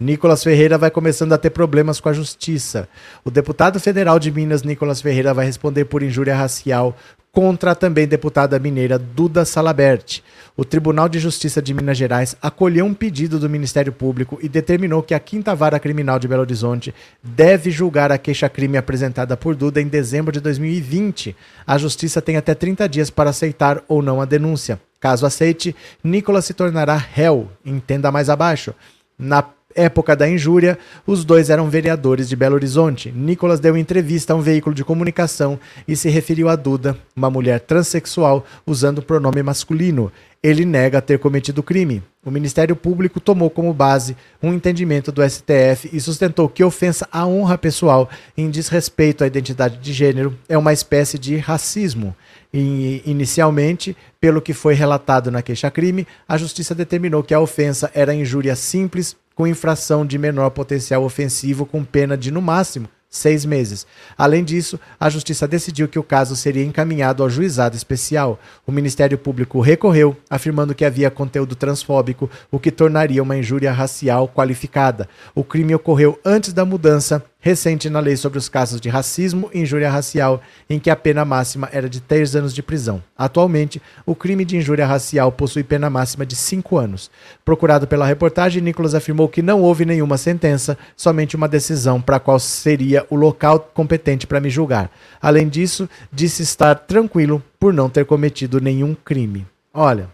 [0.00, 2.88] Nicolas Ferreira vai começando a ter problemas com a justiça.
[3.22, 6.96] O deputado federal de Minas, Nicolas Ferreira, vai responder por injúria racial
[7.32, 10.20] contra a também deputada mineira Duda Salabert.
[10.56, 15.02] O Tribunal de Justiça de Minas Gerais acolheu um pedido do Ministério Público e determinou
[15.02, 19.80] que a Quinta Vara Criminal de Belo Horizonte deve julgar a queixa-crime apresentada por Duda
[19.80, 21.36] em dezembro de 2020.
[21.66, 24.80] A Justiça tem até 30 dias para aceitar ou não a denúncia.
[24.98, 27.48] Caso aceite, Nicolas se tornará réu.
[27.64, 28.74] Entenda mais abaixo.
[29.18, 29.42] Na
[29.74, 33.12] época da injúria, os dois eram vereadores de Belo Horizonte.
[33.12, 37.60] Nicolas deu entrevista a um veículo de comunicação e se referiu a Duda, uma mulher
[37.60, 40.10] transexual, usando o pronome masculino.
[40.42, 42.02] Ele nega ter cometido crime.
[42.24, 47.26] O Ministério Público tomou como base um entendimento do STF e sustentou que ofensa à
[47.26, 52.14] honra pessoal em desrespeito à identidade de gênero é uma espécie de racismo.
[52.52, 58.14] E, inicialmente, pelo que foi relatado na queixa-crime, a Justiça determinou que a ofensa era
[58.14, 63.86] injúria simples com infração de menor potencial ofensivo com pena de, no máximo, seis meses.
[64.18, 68.38] Além disso, a Justiça decidiu que o caso seria encaminhado ao juizado especial.
[68.66, 74.28] O Ministério Público recorreu, afirmando que havia conteúdo transfóbico, o que tornaria uma injúria racial
[74.28, 75.08] qualificada.
[75.34, 79.60] O crime ocorreu antes da mudança recente na lei sobre os casos de racismo e
[79.60, 83.02] injúria racial, em que a pena máxima era de três anos de prisão.
[83.16, 87.10] Atualmente, o crime de injúria racial possui pena máxima de cinco anos.
[87.44, 92.38] Procurado pela reportagem, Nicolas afirmou que não houve nenhuma sentença, somente uma decisão para qual
[92.38, 94.90] seria o local competente para me julgar.
[95.20, 99.46] Além disso, disse estar tranquilo por não ter cometido nenhum crime.
[99.72, 100.08] Olha,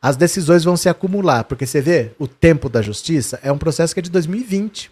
[0.00, 3.94] as decisões vão se acumular, porque você vê, o tempo da justiça é um processo
[3.94, 4.90] que é de 2020.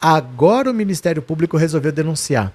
[0.00, 2.54] Agora o Ministério Público resolveu denunciar.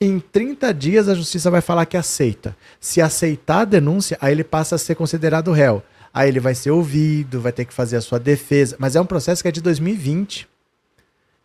[0.00, 2.56] Em 30 dias a justiça vai falar que aceita.
[2.80, 5.82] Se aceitar a denúncia, aí ele passa a ser considerado réu.
[6.12, 8.76] Aí ele vai ser ouvido, vai ter que fazer a sua defesa.
[8.78, 10.48] Mas é um processo que é de 2020.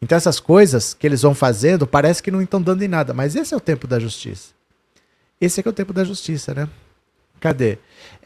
[0.01, 3.13] Então essas coisas que eles vão fazendo parece que não estão dando em nada.
[3.13, 4.49] Mas esse é o tempo da justiça.
[5.39, 6.67] Esse é que é o tempo da justiça, né?
[7.39, 7.77] Cadê?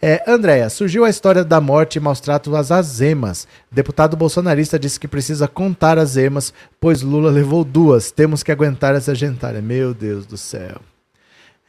[0.02, 3.48] É, Andréia, surgiu a história da morte e maus tratos às azemas.
[3.70, 8.12] Deputado bolsonarista disse que precisa contar as emas, pois Lula levou duas.
[8.12, 9.62] Temos que aguentar essa gentalha.
[9.62, 10.80] Meu Deus do céu.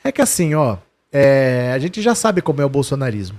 [0.05, 0.79] É que assim, ó,
[1.13, 3.39] é, a gente já sabe como é o bolsonarismo.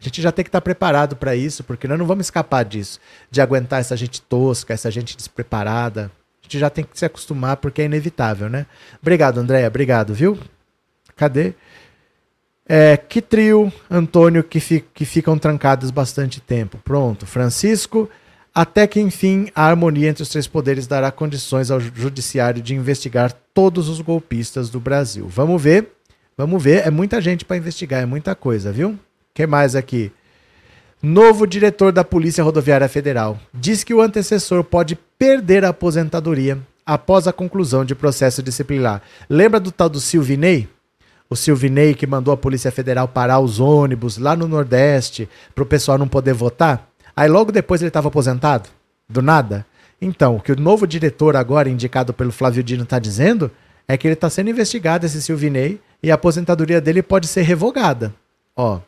[0.00, 2.98] A gente já tem que estar preparado para isso, porque nós não vamos escapar disso,
[3.30, 6.10] de aguentar essa gente tosca, essa gente despreparada.
[6.40, 8.66] A gente já tem que se acostumar, porque é inevitável, né?
[9.00, 9.68] Obrigado, Andréia.
[9.68, 10.38] Obrigado, viu?
[11.14, 11.52] Cadê?
[12.68, 16.78] É, que trio, Antônio, que, fi, que ficam trancados bastante tempo.
[16.84, 17.26] Pronto.
[17.26, 18.08] Francisco,
[18.54, 23.32] até que enfim a harmonia entre os três poderes dará condições ao judiciário de investigar
[23.52, 25.26] todos os golpistas do Brasil.
[25.28, 25.88] Vamos ver.
[26.36, 26.86] Vamos ver.
[26.86, 28.98] É muita gente para investigar, é muita coisa, viu?
[29.40, 30.12] que mais aqui?
[31.02, 37.26] Novo diretor da Polícia Rodoviária Federal diz que o antecessor pode perder a aposentadoria após
[37.26, 39.00] a conclusão de processo disciplinar.
[39.28, 40.68] Lembra do tal do Silvinei?
[41.30, 45.66] O Silvinei que mandou a Polícia Federal parar os ônibus lá no Nordeste para o
[45.66, 46.88] pessoal não poder votar.
[47.16, 48.68] Aí logo depois ele estava aposentado?
[49.08, 49.64] Do nada?
[50.02, 53.50] Então, o que o novo diretor agora, indicado pelo Flávio Dino, está dizendo
[53.86, 58.14] é que ele está sendo investigado, esse Silvinei, e a aposentadoria dele pode ser revogada.
[58.56, 58.80] Ó.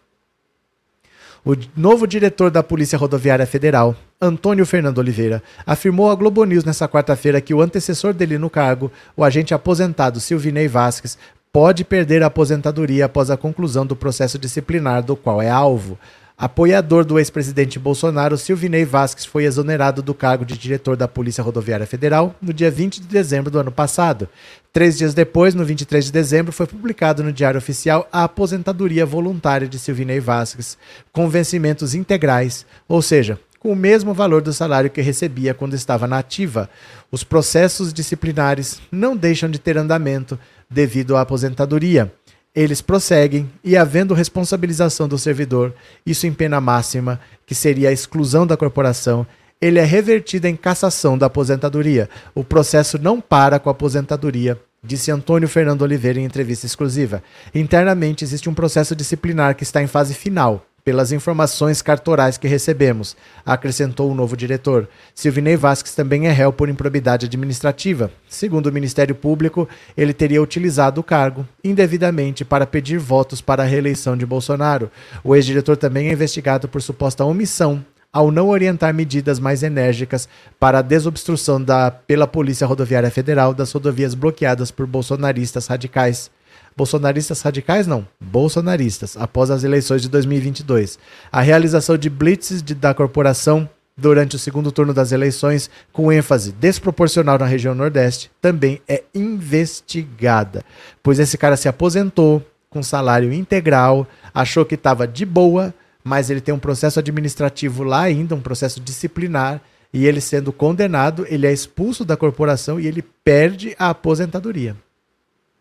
[1.44, 6.88] O novo diretor da Polícia Rodoviária Federal, Antônio Fernando Oliveira, afirmou à Globo News nesta
[6.88, 11.18] quarta-feira que o antecessor dele no cargo, o agente aposentado Silvinei Vasques,
[11.52, 15.98] pode perder a aposentadoria após a conclusão do processo disciplinar do qual é alvo.
[16.38, 21.86] Apoiador do ex-presidente Bolsonaro, Silvinei Vasquez foi exonerado do cargo de diretor da Polícia Rodoviária
[21.86, 24.28] Federal no dia 20 de dezembro do ano passado.
[24.72, 29.68] Três dias depois, no 23 de dezembro, foi publicado no Diário Oficial a aposentadoria voluntária
[29.68, 30.78] de Silvinei Vasquez,
[31.12, 36.08] com vencimentos integrais, ou seja, com o mesmo valor do salário que recebia quando estava
[36.08, 36.68] na ativa.
[37.12, 40.36] Os processos disciplinares não deixam de ter andamento
[40.72, 42.12] devido à aposentadoria
[42.54, 48.46] eles prosseguem e, havendo responsabilização do servidor, isso em pena máxima, que seria a exclusão
[48.46, 49.26] da corporação,
[49.60, 52.10] ele é revertido em cassação da aposentadoria.
[52.34, 57.22] O processo não para com a aposentadoria, disse Antônio Fernando Oliveira em entrevista exclusiva.
[57.54, 63.16] Internamente existe um processo disciplinar que está em fase final pelas informações cartorais que recebemos,
[63.46, 64.88] acrescentou o novo diretor.
[65.14, 68.10] Silvinei Vasques também é réu por improbidade administrativa.
[68.28, 73.66] Segundo o Ministério Público, ele teria utilizado o cargo indevidamente para pedir votos para a
[73.66, 74.90] reeleição de Bolsonaro.
[75.22, 80.28] O ex-diretor também é investigado por suposta omissão ao não orientar medidas mais enérgicas
[80.60, 86.30] para a desobstrução da, pela Polícia Rodoviária Federal das rodovias bloqueadas por bolsonaristas radicais.
[86.76, 90.98] Bolsonaristas radicais não, bolsonaristas, após as eleições de 2022.
[91.30, 96.52] A realização de blitzes de, da corporação durante o segundo turno das eleições, com ênfase
[96.52, 100.64] desproporcional na região Nordeste, também é investigada,
[101.02, 106.40] pois esse cara se aposentou com salário integral, achou que estava de boa, mas ele
[106.40, 109.60] tem um processo administrativo lá ainda, um processo disciplinar,
[109.92, 114.74] e ele sendo condenado, ele é expulso da corporação e ele perde a aposentadoria.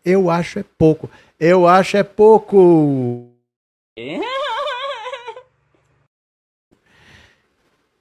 [0.04, 1.08] Eu acho é pouco.
[1.38, 3.28] Eu acho é pouco.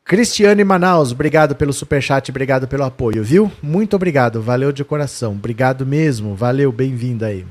[0.03, 3.49] Cristiane Manaus, obrigado pelo superchat, obrigado pelo apoio, viu?
[3.63, 7.45] Muito obrigado, valeu de coração, obrigado mesmo, valeu, bem-vinda aí.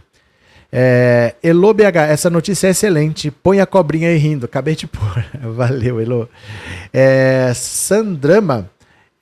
[0.71, 5.25] É, Elo BH, essa notícia é excelente, põe a cobrinha aí rindo, acabei de pôr,
[5.41, 6.29] valeu Elo.
[6.93, 8.71] É, Sandrama,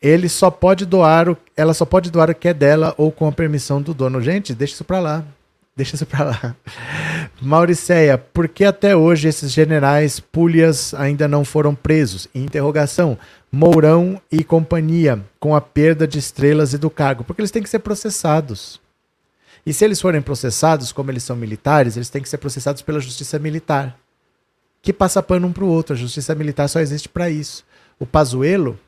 [0.01, 3.27] ele só pode doar, o, ela só pode doar o que é dela ou com
[3.27, 4.21] a permissão do dono.
[4.21, 5.25] Gente, deixa isso pra lá.
[5.77, 6.57] Deixa isso pra lá.
[7.41, 12.27] Mauriceia, por que até hoje esses generais pulhas ainda não foram presos?
[12.35, 13.17] Interrogação.
[13.51, 17.23] Mourão e companhia, com a perda de estrelas e do cargo.
[17.23, 18.81] Porque eles têm que ser processados.
[19.65, 23.01] E se eles forem processados, como eles são militares, eles têm que ser processados pela
[23.01, 23.97] justiça militar.
[24.83, 25.95] Que passa pano um pro outro.
[25.95, 27.65] A justiça militar só existe para isso.
[27.99, 28.79] O Pazuello,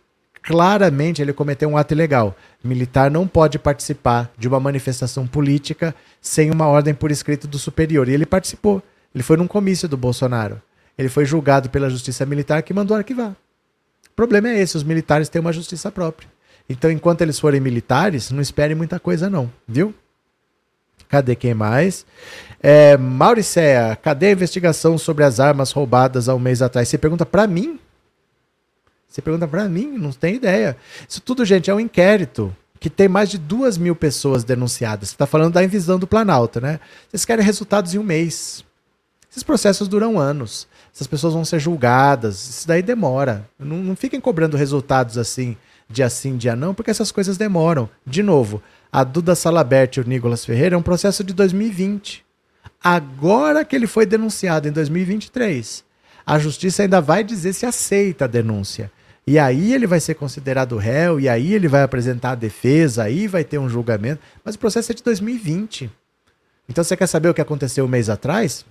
[0.43, 2.36] claramente ele cometeu um ato ilegal.
[2.62, 8.09] Militar não pode participar de uma manifestação política sem uma ordem por escrito do superior.
[8.09, 8.82] E ele participou.
[9.14, 10.61] Ele foi num comício do Bolsonaro.
[10.97, 13.30] Ele foi julgado pela justiça militar que mandou arquivar.
[13.30, 16.28] O problema é esse: os militares têm uma justiça própria.
[16.68, 19.93] Então, enquanto eles forem militares, não espere muita coisa, não, viu?
[21.09, 22.07] Cadê quem mais?
[22.62, 26.88] É, Mauricéia, cadê a investigação sobre as armas roubadas há um mês atrás?
[26.88, 27.80] Você pergunta para mim?
[29.11, 30.76] Você pergunta para mim, não tem ideia.
[31.08, 35.08] Isso tudo, gente, é um inquérito que tem mais de duas mil pessoas denunciadas.
[35.08, 36.78] Você está falando da invisão do Planalto, né?
[37.08, 38.64] Vocês querem resultados em um mês.
[39.28, 40.66] Esses processos duram anos.
[40.94, 42.48] Essas pessoas vão ser julgadas.
[42.48, 43.46] Isso daí demora.
[43.58, 45.56] Não, não fiquem cobrando resultados assim,
[45.88, 47.88] dia sim, dia não, porque essas coisas demoram.
[48.06, 52.24] De novo, a Duda Salabert e o Nicolas Ferreira é um processo de 2020.
[52.82, 55.84] Agora que ele foi denunciado em 2023,
[56.24, 58.90] a justiça ainda vai dizer se aceita a denúncia.
[59.26, 63.26] E aí ele vai ser considerado réu, e aí ele vai apresentar a defesa, aí
[63.26, 64.20] vai ter um julgamento.
[64.44, 65.90] Mas o processo é de 2020.
[66.68, 68.64] Então você quer saber o que aconteceu um mês atrás?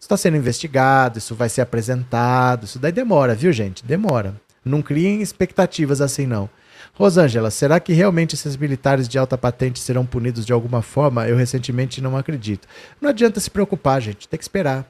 [0.00, 3.84] Isso está sendo investigado, isso vai ser apresentado, isso daí demora, viu, gente?
[3.84, 4.34] Demora.
[4.64, 6.48] Não criem expectativas assim, não.
[6.94, 11.26] Rosângela, será que realmente esses militares de alta patente serão punidos de alguma forma?
[11.28, 12.68] Eu recentemente não acredito.
[13.00, 14.28] Não adianta se preocupar, gente.
[14.28, 14.86] Tem que esperar.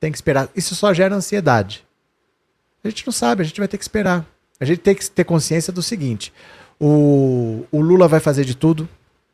[0.00, 0.48] Tem que esperar.
[0.56, 1.84] Isso só gera ansiedade.
[2.84, 4.26] A gente não sabe, a gente vai ter que esperar.
[4.58, 6.32] A gente tem que ter consciência do seguinte:
[6.80, 8.88] o, o Lula vai fazer de tudo,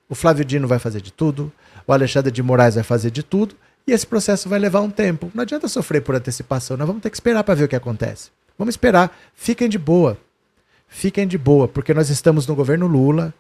[0.09, 1.53] o Flávio Dino vai fazer de tudo,
[1.87, 3.55] o Alexandre de Moraes vai fazer de tudo,
[3.87, 5.31] e esse processo vai levar um tempo.
[5.35, 8.31] Não adianta sofrer por antecipação, nós vamos ter que esperar para ver o que acontece.
[8.59, 9.17] Vamos esperar.
[9.35, 10.19] Fiquem de boa.
[10.89, 13.33] Fiquem de boa, porque nós estamos no governo Lula.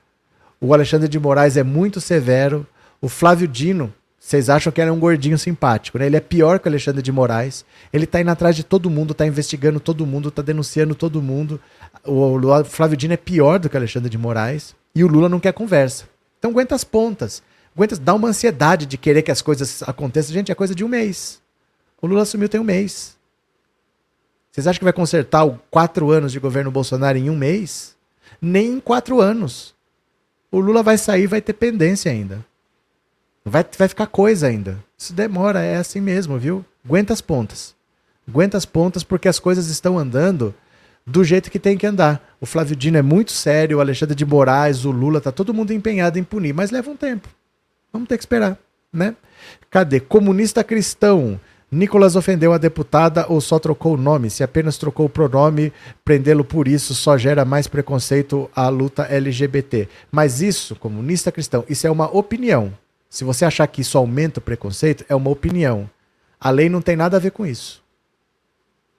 [0.60, 2.66] O Alexandre de Moraes é muito severo.
[3.00, 3.92] O Flávio Dino
[4.28, 6.04] vocês acham que ele é um gordinho simpático, né?
[6.04, 7.64] Ele é pior que o Alexandre de Moraes.
[7.90, 11.58] Ele tá indo atrás de todo mundo, tá investigando todo mundo, tá denunciando todo mundo.
[12.04, 14.76] O, o Flávio Dino é pior do que o Alexandre de Moraes.
[14.94, 16.04] E o Lula não quer conversa.
[16.38, 17.42] Então aguenta as pontas.
[17.74, 20.34] Aguenta, dá uma ansiedade de querer que as coisas aconteçam.
[20.34, 21.40] Gente, é coisa de um mês.
[21.98, 23.16] O Lula assumiu tem um mês.
[24.52, 27.96] Vocês acham que vai consertar o quatro anos de governo Bolsonaro em um mês?
[28.42, 29.74] Nem em quatro anos.
[30.52, 32.44] O Lula vai sair vai ter pendência ainda.
[33.48, 34.78] Vai, vai ficar coisa ainda.
[34.96, 36.64] Isso demora, é assim mesmo, viu?
[36.84, 37.74] Aguenta as pontas.
[38.28, 40.54] Aguenta as pontas porque as coisas estão andando
[41.06, 42.36] do jeito que tem que andar.
[42.40, 45.72] O Flávio Dino é muito sério, o Alexandre de Moraes, o Lula, tá todo mundo
[45.72, 47.28] empenhado em punir, mas leva um tempo.
[47.92, 48.58] Vamos ter que esperar,
[48.92, 49.14] né?
[49.70, 50.00] Cadê?
[50.00, 51.40] Comunista cristão.
[51.70, 54.30] Nicolas ofendeu a deputada ou só trocou o nome?
[54.30, 55.72] Se apenas trocou o pronome,
[56.04, 59.86] prendê-lo por isso só gera mais preconceito à luta LGBT.
[60.10, 62.72] Mas isso, comunista cristão, isso é uma opinião.
[63.08, 65.88] Se você achar que isso aumenta o preconceito, é uma opinião.
[66.40, 67.82] A lei não tem nada a ver com isso.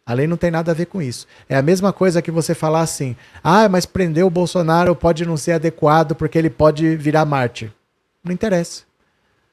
[0.06, 1.28] A lei não tem nada a ver com isso.
[1.48, 5.38] É a mesma coisa que você falar assim: ah, mas prender o Bolsonaro pode não
[5.38, 7.72] ser adequado porque ele pode virar mártir.
[8.24, 8.84] Não interessa.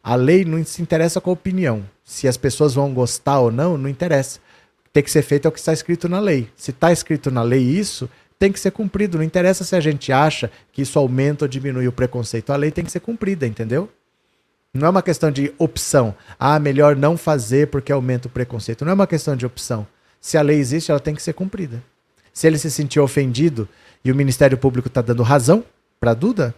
[0.02, 1.84] A lei não se interessa com a opinião.
[2.02, 4.40] Se as pessoas vão gostar ou não, não interessa.
[4.92, 6.48] Tem que ser feito é o que está escrito na lei.
[6.56, 9.18] Se está escrito na lei isso, tem que ser cumprido.
[9.18, 12.50] Não interessa se a gente acha que isso aumenta ou diminui o preconceito.
[12.50, 13.90] A lei tem que ser cumprida, entendeu?
[14.72, 16.14] Não é uma questão de opção.
[16.38, 18.84] Ah, melhor não fazer porque aumenta o preconceito.
[18.84, 19.86] Não é uma questão de opção.
[20.20, 21.82] Se a lei existe, ela tem que ser cumprida.
[22.32, 23.68] Se ele se sentiu ofendido
[24.04, 25.64] e o Ministério Público está dando razão
[25.98, 26.54] para Duda,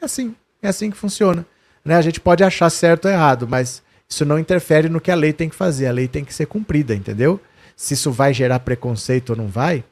[0.00, 0.34] é assim.
[0.60, 1.46] É assim que funciona.
[1.84, 1.94] Né?
[1.94, 5.32] A gente pode achar certo ou errado, mas isso não interfere no que a lei
[5.32, 5.86] tem que fazer.
[5.86, 7.40] A lei tem que ser cumprida, entendeu?
[7.76, 9.84] Se isso vai gerar preconceito ou não vai.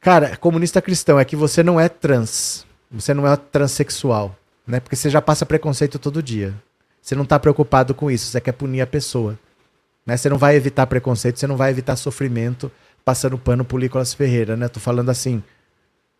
[0.00, 2.66] Cara, comunista cristão é que você não é trans.
[2.90, 4.36] Você não é transexual.
[4.66, 4.80] Né?
[4.80, 6.54] Porque você já passa preconceito todo dia.
[7.00, 8.26] Você não está preocupado com isso.
[8.26, 9.38] Você quer punir a pessoa.
[10.06, 10.16] Né?
[10.16, 12.70] Você não vai evitar preconceito, você não vai evitar sofrimento
[13.04, 14.68] passando pano pro Nicolas Ferreira, né?
[14.68, 15.42] Tô falando assim,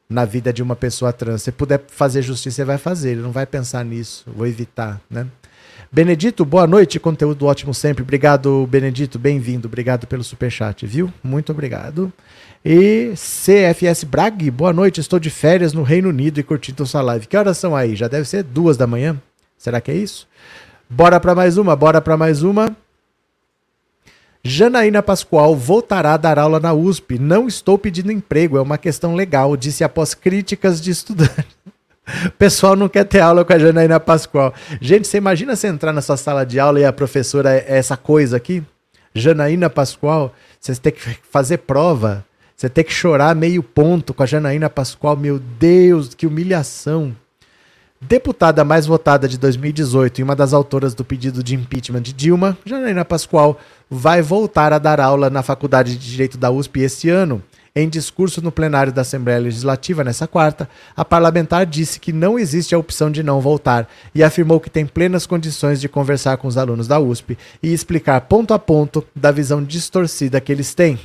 [0.09, 1.43] na vida de uma pessoa trans.
[1.43, 3.13] Se puder fazer justiça, você vai fazer.
[3.13, 4.25] Ele não vai pensar nisso.
[4.27, 5.27] Vou evitar, né?
[5.91, 6.99] Benedito, boa noite.
[6.99, 8.03] Conteúdo ótimo sempre.
[8.03, 9.19] Obrigado, Benedito.
[9.19, 9.69] Bem-vindo.
[9.69, 11.13] Obrigado pelo superchat, viu?
[11.23, 12.13] Muito obrigado.
[12.65, 15.01] E CFS Brag, boa noite.
[15.01, 17.27] Estou de férias no Reino Unido e curtindo sua live.
[17.27, 17.97] Que horas são aí?
[17.97, 19.21] Já deve ser duas da manhã?
[19.59, 20.29] Será que é isso?
[20.89, 22.77] Bora para mais uma, bora para mais uma.
[24.45, 27.19] Janaína Pascoal voltará a dar aula na USP.
[27.19, 31.57] Não estou pedindo emprego, é uma questão legal, disse após críticas de estudantes.
[32.27, 34.55] O pessoal não quer ter aula com a Janaína Pascoal.
[34.81, 37.97] Gente, você imagina você entrar na sua sala de aula e a professora é essa
[37.97, 38.63] coisa aqui?
[39.13, 42.25] Janaína Pascoal, você tem que fazer prova,
[42.57, 45.17] você tem que chorar meio ponto com a Janaína Pascoal.
[45.17, 47.17] Meu Deus, que humilhação.
[48.01, 52.59] Deputada mais votada de 2018 e uma das autoras do pedido de impeachment de Dilma,
[52.65, 57.41] Janaína Pascoal, vai voltar a dar aula na Faculdade de Direito da USP este ano.
[57.75, 62.75] Em discurso no plenário da Assembleia Legislativa nessa quarta, a parlamentar disse que não existe
[62.75, 66.59] a opção de não voltar e afirmou que tem plenas condições de conversar com os
[66.59, 70.99] alunos da USP e explicar ponto a ponto da visão distorcida que eles têm.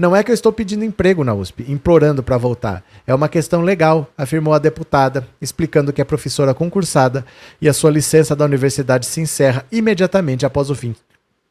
[0.00, 2.82] Não é que eu estou pedindo emprego na USP, implorando para voltar.
[3.06, 7.22] É uma questão legal, afirmou a deputada, explicando que é professora concursada
[7.60, 10.96] e a sua licença da universidade se encerra imediatamente após o fim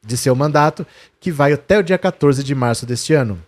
[0.04, 0.84] de seu mandato,
[1.20, 3.40] que vai até o dia 14 de março deste ano.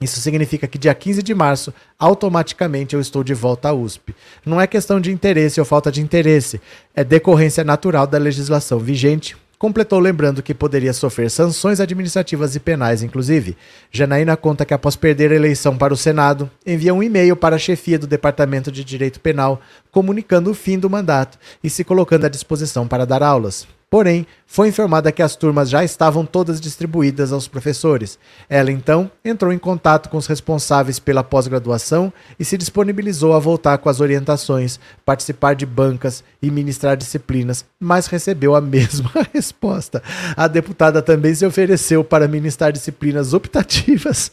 [0.00, 4.14] Isso significa que dia 15 de março, automaticamente eu estou de volta à USP.
[4.42, 6.62] Não é questão de interesse ou falta de interesse,
[6.96, 13.02] é decorrência natural da legislação vigente Completou lembrando que poderia sofrer sanções administrativas e penais,
[13.02, 13.56] inclusive.
[13.90, 17.58] Janaína conta que, após perder a eleição para o Senado, envia um e-mail para a
[17.58, 22.28] chefia do Departamento de Direito Penal, comunicando o fim do mandato e se colocando à
[22.28, 23.66] disposição para dar aulas.
[23.90, 28.18] Porém, foi informada que as turmas já estavam todas distribuídas aos professores.
[28.48, 33.78] Ela então entrou em contato com os responsáveis pela pós-graduação e se disponibilizou a voltar
[33.78, 40.02] com as orientações, participar de bancas e ministrar disciplinas, mas recebeu a mesma resposta.
[40.36, 44.32] A deputada também se ofereceu para ministrar disciplinas optativas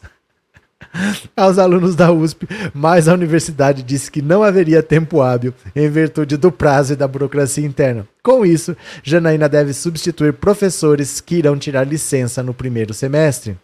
[1.36, 6.38] aos alunos da USP, mas a universidade disse que não haveria tempo hábil em virtude
[6.38, 8.08] do prazo e da burocracia interna.
[8.24, 13.58] Com isso, Janaína deve substituir professores que irão tirar licença no primeiro semestre.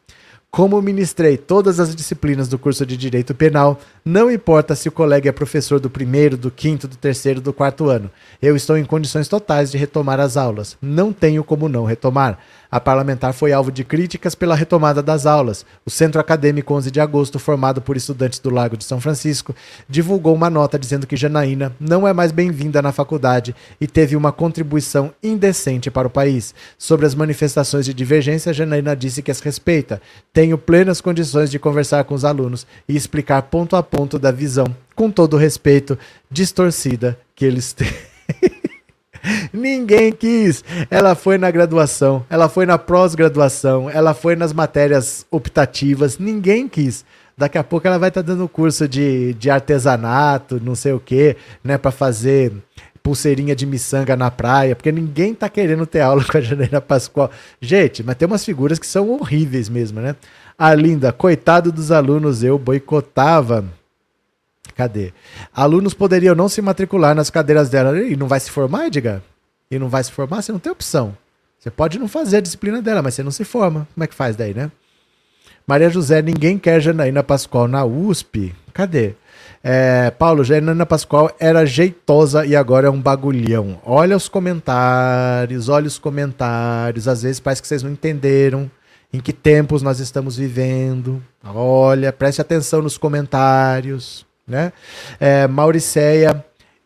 [0.50, 5.30] Como ministrei todas as disciplinas do curso de Direito Penal, não importa se o colega
[5.30, 8.10] é professor do primeiro, do quinto, do terceiro, do quarto ano.
[8.42, 10.78] Eu estou em condições totais de retomar as aulas.
[10.82, 12.40] Não tenho como não retomar.
[12.72, 15.66] A parlamentar foi alvo de críticas pela retomada das aulas.
[15.86, 19.56] O Centro Acadêmico 11 de Agosto, formado por estudantes do Lago de São Francisco,
[19.88, 24.32] divulgou uma nota dizendo que Janaína não é mais bem-vinda na faculdade e teve uma
[24.32, 26.54] contribuição indecente para o país.
[26.78, 30.02] Sobre as manifestações de divergência, Janaína disse que as respeita.
[30.34, 34.66] Tenho plenas condições de conversar com os alunos e explicar ponto a ponto da visão,
[34.96, 35.98] com todo o respeito,
[36.30, 37.88] distorcida que eles têm.
[39.54, 40.64] Ninguém quis.
[40.90, 46.18] Ela foi na graduação, ela foi na pós-graduação, ela foi nas matérias optativas.
[46.18, 47.06] Ninguém quis.
[47.38, 51.00] Daqui a pouco ela vai estar tá dando curso de, de artesanato, não sei o
[51.00, 52.52] quê, né, para fazer
[53.04, 57.30] pulseirinha de miçanga na praia, porque ninguém tá querendo ter aula com a Janaína Pascoal.
[57.62, 60.16] Gente, mas tem umas figuras que são horríveis mesmo, né?
[60.58, 63.64] A linda, coitado dos alunos, eu boicotava.
[64.78, 65.12] Cadê?
[65.52, 68.00] Alunos poderiam não se matricular nas cadeiras dela.
[68.00, 69.24] E não vai se formar, Edgar?
[69.72, 70.44] E não vai se formar?
[70.44, 71.18] Você não tem opção.
[71.58, 73.88] Você pode não fazer a disciplina dela, mas você não se forma.
[73.96, 74.72] Como é que faz daí, né?
[75.66, 78.54] Maria José, ninguém quer Janaína Pascoal na USP.
[78.72, 79.16] Cadê?
[79.64, 83.82] É, Paulo, Janaína Pascoal era jeitosa e agora é um bagulhão.
[83.84, 87.08] Olha os comentários, olha os comentários.
[87.08, 88.70] Às vezes parece que vocês não entenderam
[89.12, 91.22] em que tempos nós estamos vivendo.
[91.44, 94.27] Olha, preste atenção nos comentários.
[94.48, 94.72] Né?
[95.20, 95.48] É,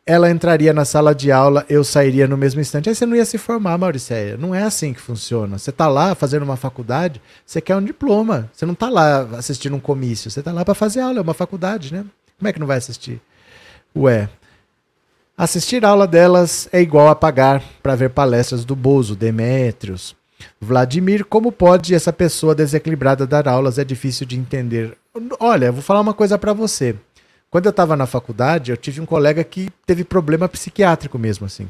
[0.05, 2.89] ela entraria na sala de aula, eu sairia no mesmo instante.
[2.89, 4.36] Aí você não ia se formar, Mauriceia.
[4.36, 5.57] Não é assim que funciona.
[5.57, 8.49] Você está lá fazendo uma faculdade, você quer um diploma.
[8.51, 11.34] Você não está lá assistindo um comício, você está lá para fazer aula, é uma
[11.34, 12.03] faculdade, né?
[12.38, 13.22] Como é que não vai assistir?
[13.95, 14.28] Ué.
[15.38, 20.16] Assistir a aula delas é igual a pagar para ver palestras do Bozo, Demétrios.
[20.59, 23.78] Vladimir, como pode essa pessoa desequilibrada dar aulas?
[23.78, 24.97] É difícil de entender.
[25.39, 26.95] Olha, vou falar uma coisa para você.
[27.52, 31.68] Quando eu estava na faculdade, eu tive um colega que teve problema psiquiátrico mesmo, assim.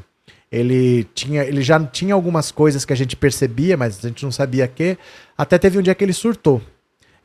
[0.50, 4.30] Ele tinha, ele já tinha algumas coisas que a gente percebia, mas a gente não
[4.30, 4.96] sabia que.
[5.36, 6.62] Até teve um dia que ele surtou.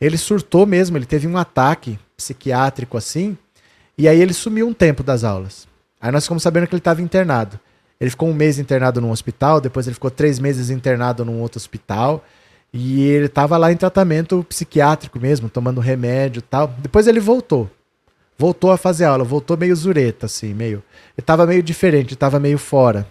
[0.01, 3.37] Ele surtou mesmo, ele teve um ataque psiquiátrico assim,
[3.95, 5.67] e aí ele sumiu um tempo das aulas.
[6.01, 7.59] Aí nós ficamos sabendo que ele estava internado.
[7.99, 11.59] Ele ficou um mês internado num hospital, depois ele ficou três meses internado num outro
[11.59, 12.25] hospital,
[12.73, 16.67] e ele estava lá em tratamento psiquiátrico mesmo, tomando remédio e tal.
[16.79, 17.69] Depois ele voltou.
[18.37, 20.83] Voltou a fazer aula, voltou meio zureta, assim, meio.
[21.15, 23.07] Ele estava meio diferente, estava meio fora.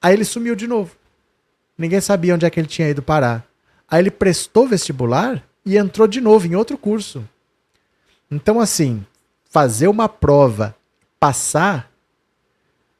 [0.00, 0.96] Aí ele sumiu de novo.
[1.76, 3.46] Ninguém sabia onde é que ele tinha ido parar.
[3.88, 7.22] Aí ele prestou vestibular e entrou de novo em outro curso.
[8.30, 9.04] Então, assim,
[9.50, 10.74] fazer uma prova,
[11.20, 11.90] passar,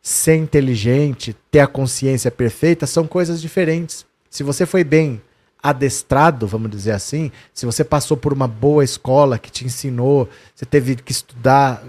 [0.03, 4.07] ser inteligente, ter a consciência perfeita, são coisas diferentes.
[4.31, 5.21] Se você foi bem
[5.63, 10.65] adestrado, vamos dizer assim, se você passou por uma boa escola que te ensinou, você
[10.65, 11.83] teve que estudar,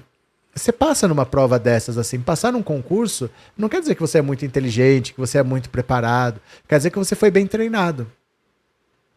[0.54, 4.22] você passa numa prova dessas assim, passar num concurso, não quer dizer que você é
[4.22, 8.08] muito inteligente, que você é muito preparado, quer dizer que você foi bem treinado.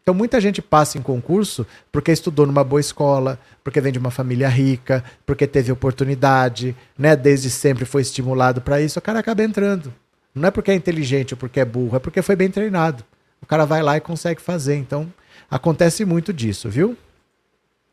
[0.03, 4.11] Então muita gente passa em concurso porque estudou numa boa escola, porque vem de uma
[4.11, 7.15] família rica, porque teve oportunidade, né?
[7.15, 9.93] Desde sempre foi estimulado para isso, o cara acaba entrando.
[10.35, 13.03] Não é porque é inteligente ou porque é burro, é porque foi bem treinado.
[13.43, 14.75] O cara vai lá e consegue fazer.
[14.75, 15.11] Então
[15.51, 16.97] acontece muito disso, viu?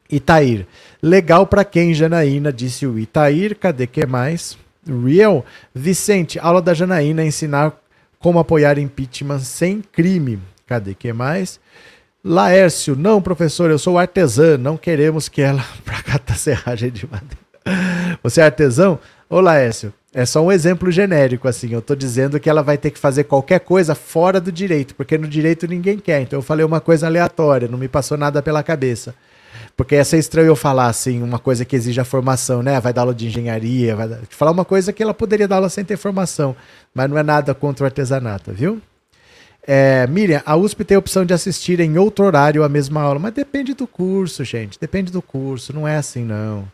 [0.09, 0.67] Itair.
[1.03, 3.57] Legal para quem, Janaína, disse o Itair.
[3.59, 4.57] Cadê que mais?
[4.87, 5.45] Real.
[5.75, 7.77] Vicente, aula da Janaína ensinar
[8.21, 10.39] como apoiar impeachment sem crime.
[10.67, 11.59] Cadê que mais?
[12.23, 18.19] Laércio, não, professor, eu sou artesã, não queremos que ela para catar serragem de madeira.
[18.23, 18.99] Você é artesão?
[19.29, 21.73] Ô Laércio, é só um exemplo genérico, assim.
[21.73, 25.17] Eu tô dizendo que ela vai ter que fazer qualquer coisa fora do direito, porque
[25.17, 26.23] no direito ninguém quer.
[26.23, 29.15] Então eu falei uma coisa aleatória, não me passou nada pela cabeça.
[29.77, 32.79] Porque ia ser estranho eu falar, assim, uma coisa que exige a formação, né?
[32.81, 34.19] Vai dar aula de engenharia, vai dar...
[34.29, 36.57] falar uma coisa que ela poderia dar aula sem ter formação.
[36.93, 38.81] Mas não é nada contra o artesanato, viu?
[39.67, 43.21] É, Miriam, a USP tem a opção de assistir em outro horário a mesma aula,
[43.21, 44.79] mas depende do curso, gente.
[44.81, 46.67] Depende do curso, não é assim, não.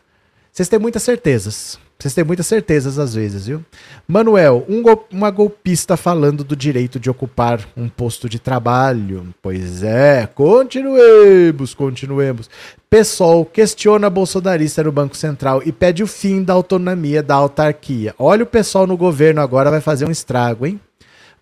[0.51, 1.77] Vocês têm muitas certezas.
[1.99, 3.65] Vocês têm muitas certezas às vezes, viu?
[4.07, 9.33] Manuel, um gol uma golpista falando do direito de ocupar um posto de trabalho.
[9.41, 12.49] Pois é, continuemos, continuemos.
[12.87, 18.13] PSOL questiona bolsonarista no Banco Central e pede o fim da autonomia da autarquia.
[18.19, 20.79] Olha o pessoal no governo agora vai fazer um estrago, hein?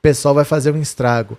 [0.06, 1.36] pessoal vai fazer um estrago.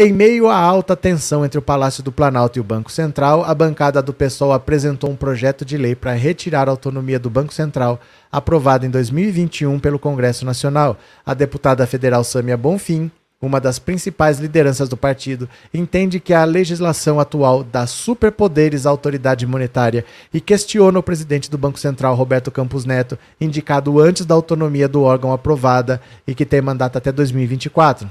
[0.00, 3.52] Em meio à alta tensão entre o Palácio do Planalto e o Banco Central, a
[3.52, 7.98] bancada do PSOL apresentou um projeto de lei para retirar a autonomia do Banco Central,
[8.30, 10.96] aprovado em 2021 pelo Congresso Nacional.
[11.26, 17.20] A deputada federal Sâmia Bonfim uma das principais lideranças do partido, entende que a legislação
[17.20, 22.84] atual dá superpoderes à autoridade monetária e questiona o presidente do Banco Central, Roberto Campos
[22.84, 28.08] Neto, indicado antes da autonomia do órgão aprovada e que tem mandato até 2024.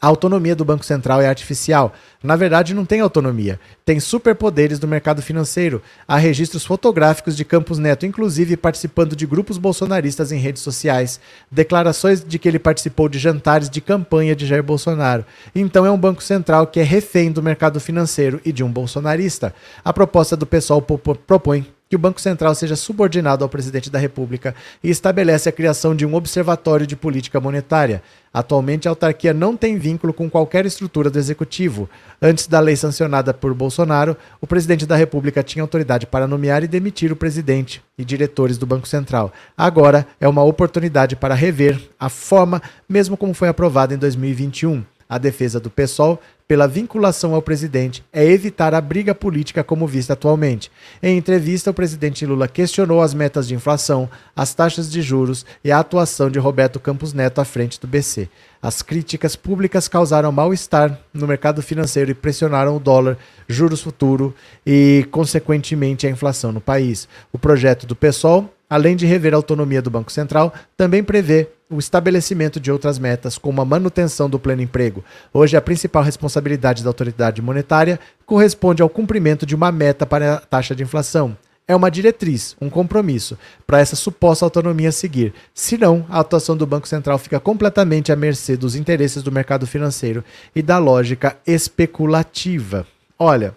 [0.00, 1.92] A autonomia do Banco Central é artificial.
[2.22, 3.58] Na verdade, não tem autonomia.
[3.84, 5.82] Tem superpoderes do mercado financeiro.
[6.06, 11.18] Há registros fotográficos de Campos Neto, inclusive participando de grupos bolsonaristas em redes sociais.
[11.50, 15.24] Declarações de que ele participou de jantares de campanha de Jair Bolsonaro.
[15.52, 19.52] Então é um Banco Central que é refém do mercado financeiro e de um bolsonarista.
[19.84, 24.54] A proposta do pessoal propõe que o Banco Central seja subordinado ao presidente da República
[24.84, 28.02] e estabelece a criação de um observatório de política monetária.
[28.32, 31.88] Atualmente, a autarquia não tem vínculo com qualquer estrutura do executivo.
[32.20, 36.68] Antes da lei sancionada por Bolsonaro, o presidente da República tinha autoridade para nomear e
[36.68, 39.32] demitir o presidente e diretores do Banco Central.
[39.56, 44.84] Agora é uma oportunidade para rever a forma, mesmo como foi aprovada em 2021.
[45.08, 50.14] A defesa do PSOL pela vinculação ao presidente é evitar a briga política como vista
[50.14, 50.70] atualmente.
[51.02, 55.70] Em entrevista, o presidente Lula questionou as metas de inflação, as taxas de juros e
[55.70, 58.28] a atuação de Roberto Campos Neto à frente do BC.
[58.60, 64.34] As críticas públicas causaram mal-estar no mercado financeiro e pressionaram o dólar, juros futuro
[64.66, 67.08] e, consequentemente, a inflação no país.
[67.32, 71.78] O projeto do PSOL além de rever a autonomia do Banco Central, também prevê o
[71.78, 75.04] estabelecimento de outras metas, como a manutenção do pleno emprego.
[75.32, 80.40] Hoje, a principal responsabilidade da autoridade monetária corresponde ao cumprimento de uma meta para a
[80.40, 81.36] taxa de inflação.
[81.66, 85.34] É uma diretriz, um compromisso, para essa suposta autonomia seguir.
[85.52, 90.24] Senão, a atuação do Banco Central fica completamente à mercê dos interesses do mercado financeiro
[90.56, 92.86] e da lógica especulativa.
[93.18, 93.54] Olha,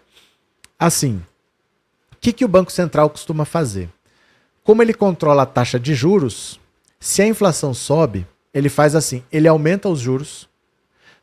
[0.77, 1.21] assim,
[2.11, 3.87] o que, que o Banco Central costuma fazer?
[4.63, 6.59] Como ele controla a taxa de juros,
[6.99, 10.47] se a inflação sobe, ele faz assim: ele aumenta os juros,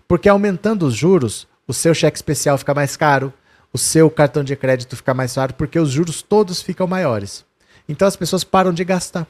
[0.09, 3.33] porque aumentando os juros, o seu cheque especial fica mais caro,
[3.73, 7.45] o seu cartão de crédito fica mais caro, porque os juros todos ficam maiores.
[7.89, 9.27] Então as pessoas param de gastar.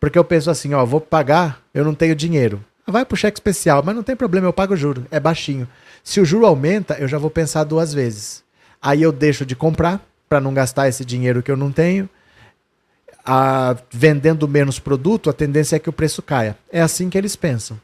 [0.00, 2.64] Porque eu penso assim, ó, vou pagar, eu não tenho dinheiro.
[2.86, 5.68] Vai pro cheque especial, mas não tem problema, eu pago o juro, é baixinho.
[6.02, 8.42] Se o juro aumenta, eu já vou pensar duas vezes.
[8.80, 12.08] Aí eu deixo de comprar para não gastar esse dinheiro que eu não tenho
[13.24, 16.56] a, vendendo menos produto, a tendência é que o preço caia.
[16.70, 17.80] É assim que eles pensam.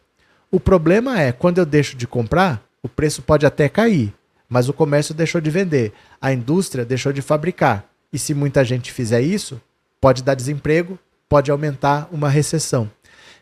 [0.50, 4.12] O problema é, quando eu deixo de comprar, o preço pode até cair,
[4.48, 7.84] mas o comércio deixou de vender, a indústria deixou de fabricar.
[8.12, 9.60] E se muita gente fizer isso,
[10.00, 12.90] pode dar desemprego, pode aumentar uma recessão.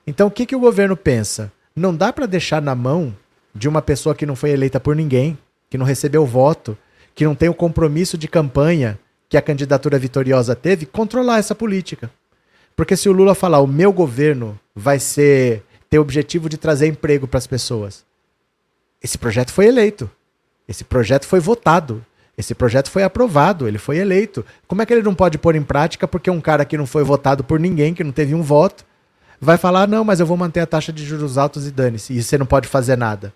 [0.07, 1.51] Então, o que, que o governo pensa?
[1.75, 3.17] Não dá para deixar na mão
[3.55, 5.39] de uma pessoa que não foi eleita por ninguém,
[5.71, 6.77] que não recebeu voto,
[7.15, 8.99] que não tem o compromisso de campanha,
[9.29, 12.11] que a candidatura vitoriosa teve, controlar essa política.
[12.75, 16.87] Porque se o Lula falar o meu governo vai ser ter o objetivo de trazer
[16.87, 18.05] emprego para as pessoas,
[19.03, 20.11] esse projeto foi eleito.
[20.67, 22.05] Esse projeto foi votado.
[22.37, 24.47] Esse projeto foi aprovado, ele foi eleito.
[24.69, 27.03] Como é que ele não pode pôr em prática porque um cara que não foi
[27.03, 28.85] votado por ninguém, que não teve um voto,
[29.41, 32.23] vai falar: não, mas eu vou manter a taxa de juros altos e dane-se, e
[32.23, 33.33] você não pode fazer nada.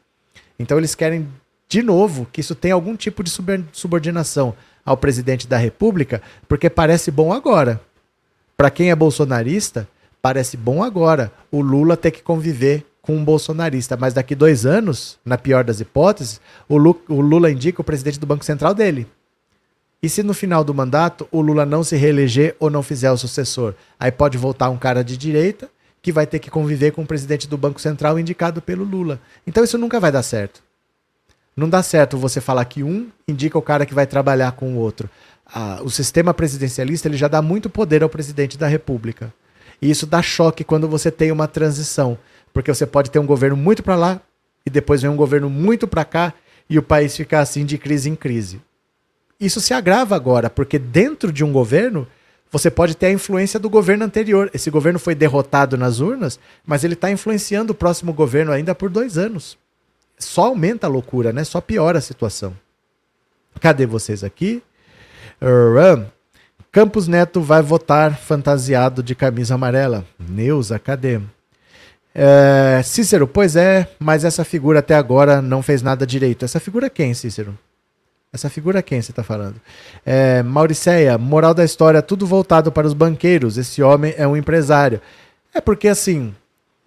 [0.57, 1.28] Então eles querem,
[1.68, 3.32] de novo, que isso tenha algum tipo de
[3.72, 7.80] subordinação ao presidente da República, porque parece bom agora.
[8.56, 9.88] Para quem é bolsonarista,
[10.20, 15.18] parece bom agora o Lula ter que conviver com um bolsonarista, mas daqui dois anos,
[15.24, 19.08] na pior das hipóteses, o Lula, o Lula indica o presidente do Banco Central dele.
[20.00, 23.16] E se no final do mandato o Lula não se reeleger ou não fizer o
[23.16, 23.74] sucessor?
[23.98, 25.68] Aí pode voltar um cara de direita
[26.00, 29.20] que vai ter que conviver com o presidente do Banco Central indicado pelo Lula.
[29.46, 30.60] Então isso nunca vai dar certo.
[31.55, 34.78] Não dá certo você falar que um indica o cara que vai trabalhar com o
[34.78, 35.09] outro.
[35.46, 39.32] Ah, o sistema presidencialista ele já dá muito poder ao presidente da República.
[39.80, 42.16] E isso dá choque quando você tem uma transição,
[42.55, 44.20] porque você pode ter um governo muito para lá
[44.64, 46.32] e depois vem um governo muito para cá
[46.70, 48.61] e o país fica assim de crise em crise.
[49.38, 52.07] Isso se agrava agora, porque dentro de um governo
[52.50, 54.48] você pode ter a influência do governo anterior.
[54.55, 58.88] Esse governo foi derrotado nas urnas, mas ele está influenciando o próximo governo ainda por
[58.88, 59.59] dois anos
[60.24, 61.44] só aumenta a loucura, né?
[61.44, 62.54] Só piora a situação.
[63.60, 64.62] Cadê vocês aqui?
[66.70, 70.04] Campos Neto vai votar fantasiado de camisa amarela.
[70.18, 71.20] Neuza, cadê?
[72.14, 76.44] É, Cícero, pois é, mas essa figura até agora não fez nada direito.
[76.44, 77.58] Essa figura quem, Cícero?
[78.32, 79.60] Essa figura quem você está falando?
[80.04, 83.58] É, Mauriceia, moral da história, tudo voltado para os banqueiros.
[83.58, 85.00] Esse homem é um empresário.
[85.52, 86.34] É porque, assim,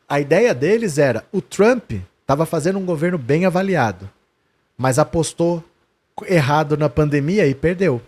[0.10, 1.92] a ideia deles era: o Trump
[2.26, 4.10] estava fazendo um governo bem avaliado,
[4.76, 5.64] mas apostou
[6.28, 8.02] errado na pandemia e perdeu.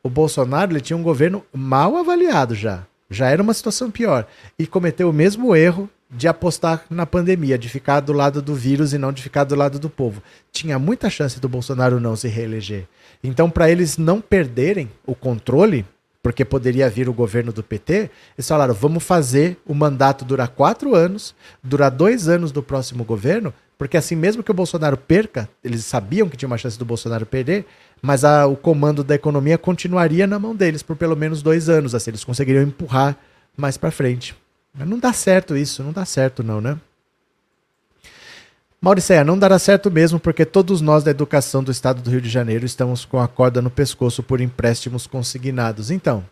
[0.00, 2.86] O Bolsonaro ele tinha um governo mal avaliado já.
[3.10, 4.24] Já era uma situação pior.
[4.56, 8.92] E cometeu o mesmo erro de apostar na pandemia, de ficar do lado do vírus
[8.92, 10.22] e não de ficar do lado do povo.
[10.52, 12.86] Tinha muita chance do Bolsonaro não se reeleger.
[13.24, 15.84] Então, para eles não perderem o controle,
[16.26, 20.92] porque poderia vir o governo do PT, eles falaram: vamos fazer o mandato durar quatro
[20.92, 25.84] anos, durar dois anos do próximo governo, porque assim, mesmo que o Bolsonaro perca, eles
[25.84, 27.64] sabiam que tinha uma chance do Bolsonaro perder,
[28.02, 31.94] mas a, o comando da economia continuaria na mão deles por pelo menos dois anos,
[31.94, 33.16] assim, eles conseguiriam empurrar
[33.56, 34.34] mais para frente.
[34.76, 36.76] Mas não dá certo isso, não dá certo não, né?
[38.80, 42.28] Mauricéia, não dará certo mesmo porque todos nós da educação do estado do Rio de
[42.28, 45.90] Janeiro estamos com a corda no pescoço por empréstimos consignados.
[45.90, 46.24] Então,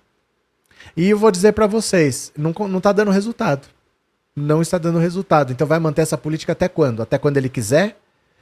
[0.97, 3.67] E eu vou dizer para vocês, não, não tá dando resultado.
[4.37, 5.53] Não está dando resultado.
[5.53, 7.03] Então vai manter essa política até quando?
[7.03, 7.97] Até quando ele quiser?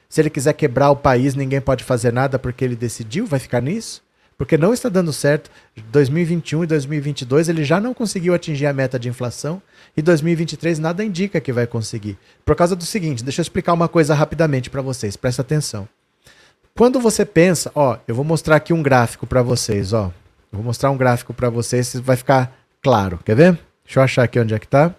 [0.09, 3.63] Se ele quiser quebrar o país, ninguém pode fazer nada porque ele decidiu, vai ficar
[3.63, 4.03] nisso?
[4.43, 5.49] Porque não está dando certo.
[5.93, 9.63] 2021 e 2022 ele já não conseguiu atingir a meta de inflação
[9.97, 12.19] e 2023 nada indica que vai conseguir.
[12.45, 15.89] Por causa do seguinte, deixa eu explicar uma coisa rapidamente para vocês, presta atenção.
[16.75, 20.07] Quando você pensa, ó, eu vou mostrar aqui um gráfico para vocês, ó.
[20.51, 23.21] Eu vou mostrar um gráfico para vocês, vai ficar claro.
[23.25, 23.61] Quer ver?
[23.85, 24.93] Deixa eu achar aqui onde é que tá.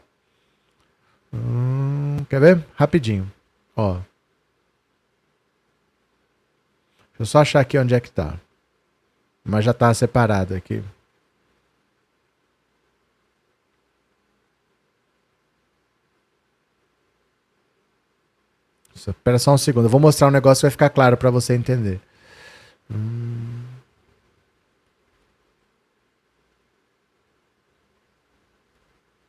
[1.34, 2.64] Hum, quer ver?
[2.76, 3.30] Rapidinho.
[3.76, 3.96] Ó.
[3.96, 4.04] Deixa
[7.20, 8.40] eu só achar aqui onde é que tá.
[9.44, 10.84] Mas já tá separado aqui.
[18.96, 19.86] Espera só um segundo.
[19.86, 22.00] Eu vou mostrar um negócio que vai ficar claro para você entender.
[22.90, 23.64] Hum.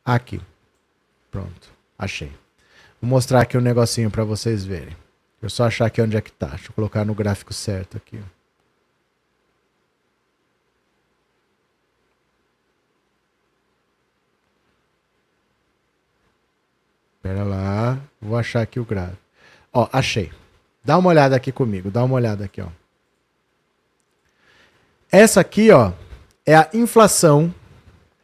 [0.03, 0.39] Aqui.
[1.31, 1.69] Pronto.
[1.97, 2.31] Achei.
[3.01, 4.95] Vou mostrar aqui um negocinho para vocês verem.
[5.41, 6.47] Eu só achar aqui onde é que tá.
[6.47, 8.19] Deixa eu colocar no gráfico certo aqui.
[17.25, 17.99] Pera lá.
[18.21, 19.17] Vou achar aqui o gráfico.
[19.73, 20.31] Ó, achei.
[20.83, 21.89] Dá uma olhada aqui comigo.
[21.89, 22.67] Dá uma olhada aqui, ó.
[25.11, 25.91] Essa aqui, ó,
[26.45, 27.51] é a inflação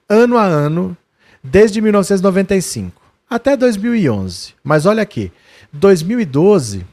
[0.07, 0.95] ano a ano
[1.43, 4.53] desde 1995 até 2011.
[4.63, 5.31] Mas olha aqui,
[5.73, 6.85] 2012,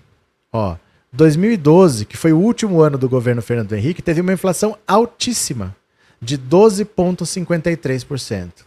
[0.50, 0.76] ó,
[1.12, 5.76] 2012, que foi o último ano do governo Fernando Henrique, teve uma inflação altíssima
[6.22, 8.64] de 12,53%.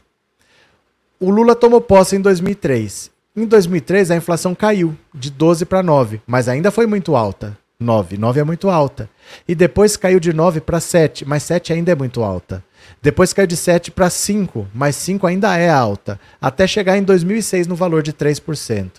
[1.19, 3.09] O Lula tomou posse em 2003.
[3.33, 7.57] Em 2003, a inflação caiu de 12 para 9, mas ainda foi muito alta.
[7.79, 9.09] 9, 9 é muito alta.
[9.47, 12.61] E depois caiu de 9 para 7, mas 7 ainda é muito alta.
[13.01, 17.67] Depois caiu de 7 para 5, mas 5 ainda é alta, até chegar em 2006
[17.67, 18.91] no valor de 3%.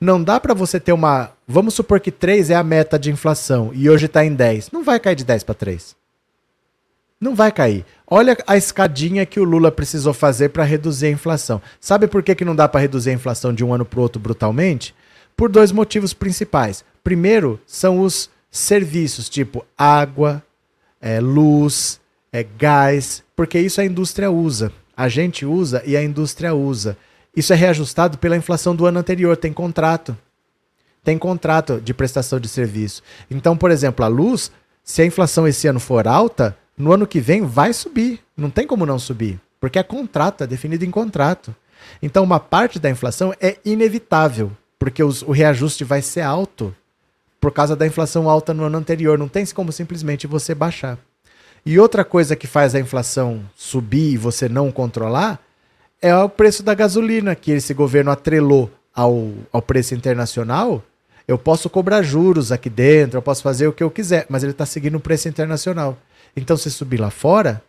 [0.00, 1.30] Não dá para você ter uma.
[1.46, 4.72] Vamos supor que 3 é a meta de inflação e hoje está em 10.
[4.72, 5.94] Não vai cair de 10 para 3.
[7.20, 7.84] Não vai cair.
[8.06, 11.62] Olha a escadinha que o Lula precisou fazer para reduzir a inflação.
[11.80, 14.02] Sabe por que, que não dá para reduzir a inflação de um ano para o
[14.02, 14.94] outro brutalmente?
[15.34, 16.84] Por dois motivos principais.
[17.02, 20.42] Primeiro, são os serviços, tipo água,
[21.00, 22.00] é, luz,
[22.32, 24.72] é, gás, porque isso a indústria usa.
[24.94, 26.96] A gente usa e a indústria usa.
[27.34, 30.16] Isso é reajustado pela inflação do ano anterior, tem contrato.
[31.02, 33.02] Tem contrato de prestação de serviço.
[33.30, 34.50] Então, por exemplo, a luz,
[34.82, 38.20] se a inflação esse ano for alta, no ano que vem vai subir.
[38.36, 41.54] Não tem como não subir, porque é contrato, é definido em contrato.
[42.02, 46.74] Então, uma parte da inflação é inevitável, porque os, o reajuste vai ser alto
[47.40, 49.18] por causa da inflação alta no ano anterior.
[49.18, 50.98] Não tem como simplesmente você baixar.
[51.64, 55.40] E outra coisa que faz a inflação subir e você não controlar
[56.00, 60.82] é o preço da gasolina, que esse governo atrelou ao, ao preço internacional.
[61.26, 64.52] Eu posso cobrar juros aqui dentro, eu posso fazer o que eu quiser, mas ele
[64.52, 65.98] está seguindo o preço internacional.
[66.36, 67.62] Então, se subir lá fora,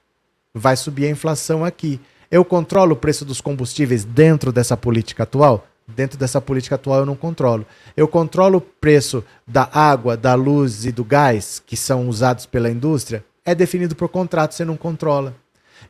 [0.54, 2.00] vai subir a inflação aqui.
[2.30, 5.66] Eu controlo o preço dos combustíveis dentro dessa política atual?
[5.88, 7.66] Dentro dessa política atual eu não controlo.
[7.96, 12.70] Eu controlo o preço da água, da luz e do gás que são usados pela
[12.70, 13.24] indústria?
[13.48, 15.34] é definido por contrato, você não controla.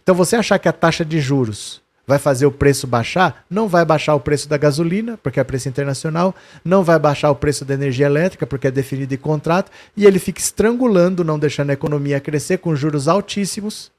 [0.04, 3.84] Então você achar que a taxa de juros vai fazer o preço baixar, não vai
[3.84, 6.34] baixar o preço da gasolina, porque é preço internacional,
[6.64, 10.18] não vai baixar o preço da energia elétrica, porque é definido em contrato, e ele
[10.18, 13.92] fica estrangulando, não deixando a economia crescer com juros altíssimos,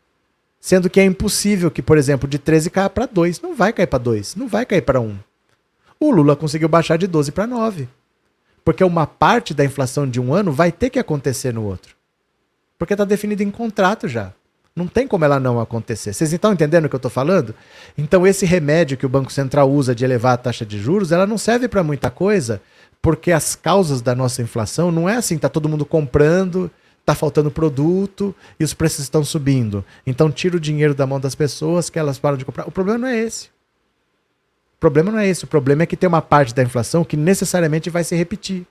[0.58, 3.42] sendo que é impossível que, por exemplo, de 13 caia para 2.
[3.42, 5.16] Não vai cair para 2, não vai cair para 1.
[6.00, 7.88] O Lula conseguiu baixar de 12 para 9.
[8.64, 11.94] Porque uma parte da inflação de um ano vai ter que acontecer no outro.
[12.78, 14.32] Porque está definido em contrato já.
[14.78, 16.12] Não tem como ela não acontecer.
[16.12, 17.52] Vocês estão entendendo o que eu estou falando?
[17.96, 21.26] Então, esse remédio que o Banco Central usa de elevar a taxa de juros, ela
[21.26, 22.62] não serve para muita coisa,
[23.02, 26.70] porque as causas da nossa inflação não é assim, está todo mundo comprando,
[27.00, 29.84] está faltando produto e os preços estão subindo.
[30.06, 32.68] Então, tira o dinheiro da mão das pessoas que elas param de comprar.
[32.68, 33.46] O problema não é esse.
[34.76, 35.42] O problema não é esse.
[35.42, 38.64] O problema é que tem uma parte da inflação que necessariamente vai se repetir,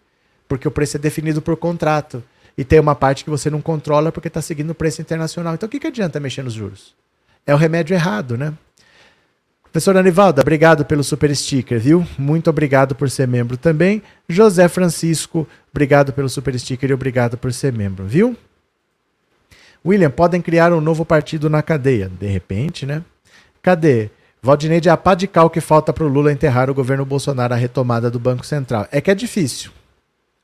[0.48, 2.24] porque o preço é definido por contrato
[2.58, 5.54] e tem uma parte que você não controla porque está seguindo o preço internacional.
[5.54, 6.96] Então o que, que adianta mexer nos juros?
[7.46, 8.54] É o remédio errado, né?
[9.72, 12.06] Professora Anivalda, obrigado pelo super sticker, viu?
[12.18, 14.02] Muito obrigado por ser membro também.
[14.28, 18.36] José Francisco, obrigado pelo super sticker e obrigado por ser membro, viu?
[19.86, 22.10] William, podem criar um novo partido na cadeia.
[22.10, 23.04] De repente, né?
[23.62, 24.10] Cadê?
[24.42, 27.58] Valdinei de pá de cal que falta para o Lula enterrar o governo Bolsonaro, a
[27.58, 28.88] retomada do Banco Central.
[28.92, 29.72] É que é difícil.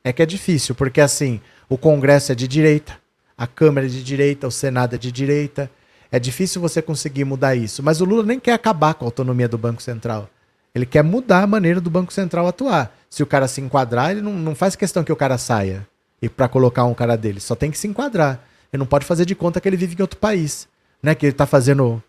[0.03, 1.39] É que é difícil, porque assim,
[1.73, 2.95] o Congresso é de direita,
[3.35, 5.71] a Câmara é de direita, o Senado é de direita.
[6.11, 7.81] É difícil você conseguir mudar isso.
[7.81, 10.29] Mas o Lula nem quer acabar com a autonomia do Banco Central.
[10.75, 12.95] Ele quer mudar a maneira do Banco Central atuar.
[13.09, 15.87] Se o cara se enquadrar, ele não, não faz questão que o cara saia
[16.21, 17.39] e para colocar um cara dele.
[17.39, 18.39] Só tem que se enquadrar.
[18.71, 20.67] Ele não pode fazer de conta que ele vive em outro país.
[21.01, 21.15] Né?
[21.15, 22.03] Que ele está fazendo.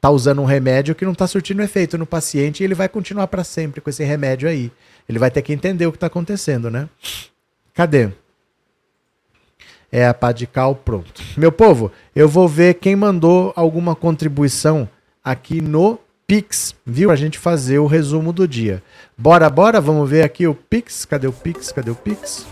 [0.00, 3.28] tá usando um remédio que não está surtindo efeito no paciente e ele vai continuar
[3.28, 4.72] para sempre com esse remédio aí.
[5.08, 6.88] Ele vai ter que entender o que está acontecendo, né?
[7.72, 8.10] Cadê?
[9.96, 11.22] É a pá de cal, pronto.
[11.36, 14.88] Meu povo, eu vou ver quem mandou alguma contribuição
[15.22, 17.12] aqui no Pix, viu?
[17.12, 18.82] A gente fazer o resumo do dia.
[19.16, 21.04] Bora, bora, vamos ver aqui o Pix.
[21.04, 21.70] Cadê o Pix?
[21.70, 22.44] Cadê o Pix?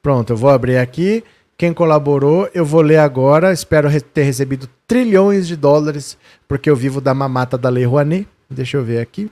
[0.00, 1.24] Pronto, eu vou abrir aqui.
[1.58, 3.52] Quem colaborou, eu vou ler agora.
[3.52, 8.28] Espero ter recebido trilhões de dólares, porque eu vivo da mamata da Lei Rouanet.
[8.48, 9.28] Deixa eu ver aqui.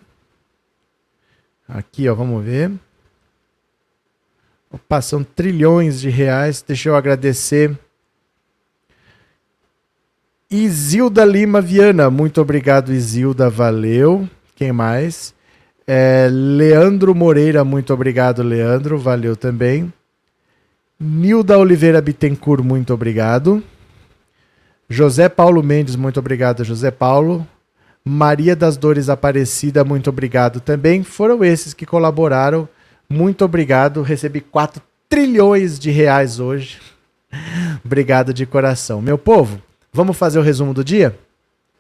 [1.69, 2.73] Aqui, ó, vamos ver.
[4.69, 6.65] Opa, são trilhões de reais.
[6.67, 7.79] Deixa eu agradecer.
[10.51, 14.29] Isilda Lima Viana, muito obrigado, Isilda, valeu.
[14.55, 15.35] Quem mais?
[15.87, 19.93] É, Leandro Moreira, muito obrigado, Leandro, valeu também.
[20.99, 23.63] Nilda Oliveira Bittencourt, muito obrigado.
[24.89, 27.47] José Paulo Mendes, muito obrigado, José Paulo.
[28.03, 31.03] Maria das Dores Aparecida, muito obrigado também.
[31.03, 32.67] Foram esses que colaboraram.
[33.11, 34.01] Muito obrigado.
[34.01, 36.79] Recebi 4 trilhões de reais hoje.
[37.85, 39.03] obrigado de coração.
[39.03, 39.61] Meu povo,
[39.93, 41.19] vamos fazer o resumo do dia?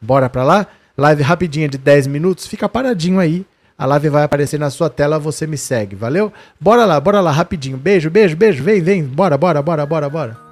[0.00, 0.66] Bora pra lá?
[0.98, 2.46] Live rapidinha de 10 minutos.
[2.46, 3.46] Fica paradinho aí
[3.78, 6.32] a live vai aparecer na sua tela, você me segue, valeu?
[6.58, 7.76] Bora lá, bora lá, rapidinho.
[7.76, 8.62] Beijo, beijo, beijo.
[8.62, 9.04] Vem, vem.
[9.04, 10.45] Bora, bora, bora, bora, bora.